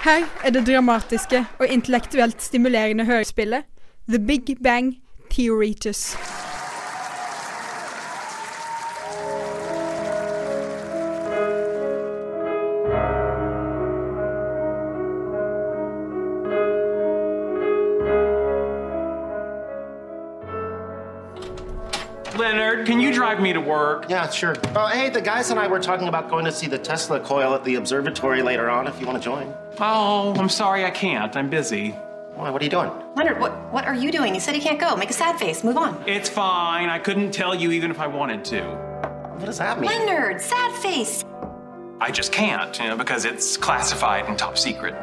Her 0.04 0.24
er 0.44 0.50
det 0.56 0.66
dramatiske 0.66 1.44
og 1.58 1.66
intellektuelt 1.68 2.42
stimulerende 2.42 3.04
hørespillet 3.04 3.68
The 4.08 4.18
Big 4.18 4.56
Bang 4.62 4.94
Theoretus. 5.30 6.16
Leonard, 22.40 22.86
can 22.86 23.00
you 23.00 23.12
drive 23.12 23.38
me 23.38 23.52
to 23.52 23.60
work? 23.60 24.08
Yeah, 24.08 24.26
sure. 24.30 24.56
Oh, 24.74 24.86
hey, 24.86 25.10
the 25.10 25.20
guys 25.20 25.50
and 25.50 25.60
I 25.60 25.68
were 25.68 25.78
talking 25.78 26.08
about 26.08 26.30
going 26.30 26.46
to 26.46 26.52
see 26.52 26.66
the 26.66 26.78
Tesla 26.78 27.20
coil 27.20 27.52
at 27.52 27.64
the 27.64 27.74
observatory 27.74 28.40
later 28.40 28.70
on 28.70 28.86
if 28.86 28.98
you 28.98 29.06
want 29.06 29.18
to 29.18 29.22
join. 29.22 29.54
Oh, 29.78 30.34
I'm 30.36 30.48
sorry 30.48 30.86
I 30.86 30.90
can't. 30.90 31.36
I'm 31.36 31.50
busy. 31.50 31.90
Why, 32.34 32.48
what 32.48 32.62
are 32.62 32.64
you 32.64 32.70
doing? 32.70 32.90
Leonard, 33.14 33.40
what, 33.40 33.52
what 33.70 33.84
are 33.84 33.94
you 33.94 34.10
doing? 34.10 34.34
You 34.34 34.40
said 34.40 34.56
you 34.56 34.62
can't 34.62 34.80
go. 34.80 34.96
Make 34.96 35.10
a 35.10 35.12
sad 35.12 35.38
face. 35.38 35.62
Move 35.62 35.76
on. 35.76 36.02
It's 36.08 36.30
fine. 36.30 36.88
I 36.88 36.98
couldn't 36.98 37.32
tell 37.32 37.54
you 37.54 37.72
even 37.72 37.90
if 37.90 38.00
I 38.00 38.06
wanted 38.06 38.42
to. 38.46 38.62
What 39.36 39.44
does 39.44 39.58
that 39.58 39.78
mean? 39.78 39.90
Leonard, 39.90 40.40
sad 40.40 40.72
face. 40.80 41.22
I 42.00 42.10
just 42.10 42.32
can't, 42.32 42.78
you 42.78 42.86
know, 42.86 42.96
because 42.96 43.26
it's 43.26 43.58
classified 43.58 44.24
and 44.24 44.38
top 44.38 44.56
secret. 44.56 44.94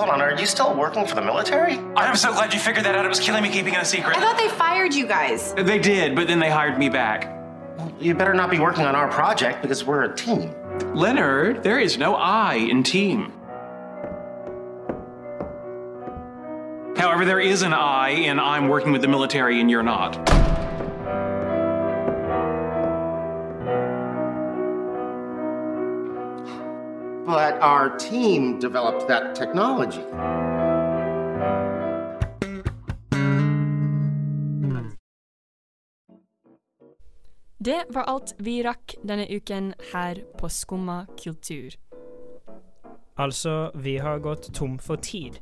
Hold 0.00 0.12
on, 0.12 0.22
are 0.22 0.40
you 0.40 0.46
still 0.46 0.74
working 0.74 1.06
for 1.06 1.14
the 1.14 1.20
military? 1.20 1.76
I'm 1.94 2.16
so 2.16 2.32
glad 2.32 2.54
you 2.54 2.58
figured 2.58 2.86
that 2.86 2.94
out. 2.94 3.04
It 3.04 3.08
was 3.08 3.20
killing 3.20 3.42
me 3.42 3.50
keeping 3.50 3.74
it 3.74 3.82
a 3.82 3.84
secret. 3.84 4.16
I 4.16 4.20
thought 4.20 4.38
they 4.38 4.48
fired 4.48 4.94
you 4.94 5.06
guys. 5.06 5.52
They 5.52 5.78
did, 5.78 6.16
but 6.16 6.26
then 6.26 6.38
they 6.38 6.48
hired 6.48 6.78
me 6.78 6.88
back. 6.88 7.36
You 8.00 8.14
better 8.14 8.32
not 8.32 8.48
be 8.48 8.58
working 8.58 8.86
on 8.86 8.94
our 8.94 9.08
project 9.08 9.60
because 9.60 9.84
we're 9.84 10.04
a 10.04 10.16
team. 10.16 10.54
Leonard, 10.94 11.62
there 11.62 11.78
is 11.78 11.98
no 11.98 12.14
I 12.14 12.54
in 12.54 12.82
team. 12.82 13.30
However, 16.96 17.26
there 17.26 17.40
is 17.40 17.60
an 17.60 17.74
I 17.74 18.08
in 18.08 18.40
I'm 18.40 18.68
working 18.68 18.92
with 18.92 19.02
the 19.02 19.08
military 19.08 19.60
and 19.60 19.70
you're 19.70 19.82
not. 19.82 20.16
But 27.26 27.60
our 27.60 27.96
team 27.98 28.58
developed 28.58 29.08
that 29.08 29.34
technology. 29.34 30.04
Det 37.64 37.84
var 37.88 38.02
alt 38.02 38.34
vi 38.38 38.62
rakk 38.64 38.94
denne 39.04 39.26
uken 39.28 39.74
her 39.92 40.22
på 40.38 40.48
Skumma 40.48 41.06
kultur. 41.22 41.76
Altså, 43.20 43.70
vi 43.74 43.98
har 43.98 44.18
gått 44.18 44.54
tom 44.54 44.78
for 44.78 44.96
tid. 44.96 45.36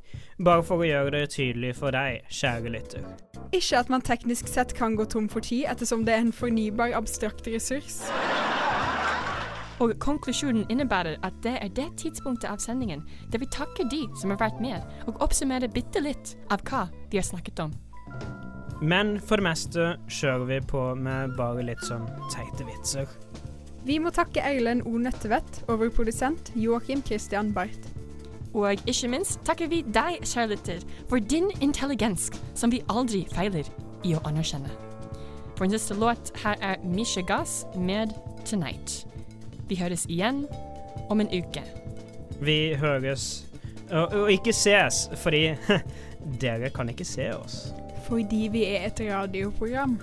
Bare 0.44 0.64
for 0.66 0.82
å 0.82 0.88
gjøre 0.88 1.12
det 1.14 1.28
tydelig 1.36 1.76
for 1.78 1.94
deg, 1.94 2.24
kjære 2.26 2.72
lytter. 2.74 3.06
Ikke 3.54 3.78
at 3.78 3.92
man 3.92 4.02
teknisk 4.02 4.50
sett 4.50 4.74
kan 4.74 4.98
gå 4.98 5.06
tom 5.06 5.28
for 5.30 5.46
tid, 5.46 5.68
ettersom 5.70 6.02
det 6.08 6.16
er 6.16 6.26
en 6.26 6.34
fornybar, 6.34 6.96
abstrakt 6.98 7.46
ressurs. 7.46 8.02
Og 9.78 9.94
konklusjonen 10.02 10.66
innebærer 10.68 11.20
at 11.22 11.36
det 11.42 11.54
er 11.62 11.68
det 11.74 11.88
tidspunktet 12.02 12.50
av 12.50 12.58
sendingen 12.62 13.04
der 13.30 13.42
vi 13.42 13.50
takker 13.54 13.86
de 13.90 14.06
som 14.18 14.34
har 14.34 14.40
vært 14.40 14.62
med, 14.62 14.82
og 15.06 15.20
oppsummerer 15.22 15.70
bitte 15.70 16.02
litt 16.02 16.34
av 16.50 16.64
hva 16.66 16.88
vi 17.12 17.20
har 17.20 17.26
snakket 17.26 17.62
om. 17.62 17.74
Men 18.82 19.16
for 19.20 19.38
det 19.38 19.46
meste 19.48 19.92
kjører 20.06 20.46
vi 20.50 20.58
på 20.70 20.82
med 20.98 21.34
bare 21.38 21.64
litt 21.66 21.82
sånn 21.86 22.06
teite 22.30 22.66
vitser. 22.66 23.06
Vi 23.86 23.98
må 24.02 24.10
takke 24.14 24.42
Erlend 24.42 24.84
O. 24.86 24.98
Nøttevedt 25.00 25.62
og 25.68 25.80
vår 25.82 25.94
produsent 25.94 26.52
Joakim 26.58 27.02
Christian 27.06 27.52
Barth. 27.54 27.90
Og 28.54 28.82
ikke 28.90 29.10
minst 29.12 29.42
takker 29.46 29.70
vi 29.70 29.82
deg, 29.86 30.22
kjærligheter, 30.26 30.82
for 31.08 31.22
din 31.22 31.50
intelligens, 31.62 32.30
som 32.58 32.72
vi 32.74 32.82
aldri 32.90 33.24
feiler 33.34 33.66
i 34.06 34.14
å 34.16 34.22
anerkjenne. 34.28 34.70
For 35.58 35.66
en 35.66 35.74
siste 35.74 35.96
låt 35.98 36.32
her 36.42 36.58
er 36.62 36.82
Misha 36.84 37.22
Gass 37.22 37.64
med 37.74 38.14
'Tonight'. 38.44 39.17
Vi 39.68 39.76
høres 39.76 40.06
igjen 40.08 40.46
om 41.10 41.20
en 41.20 41.28
uke. 41.32 41.62
Vi 42.40 42.74
høres 42.78 43.44
og, 43.90 44.12
og 44.12 44.30
ikke 44.32 44.52
ses, 44.52 45.06
fordi 45.16 45.54
dere 46.42 46.70
kan 46.74 46.88
ikke 46.92 47.06
se 47.08 47.30
oss. 47.36 47.72
Fordi 48.08 48.48
vi 48.52 48.64
er 48.68 48.88
et 48.88 49.00
radioprogram. 49.08 49.98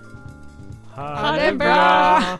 Ha, 0.95 1.07
Ha 1.22 1.32
det 1.39 1.57
bra! 1.59 2.38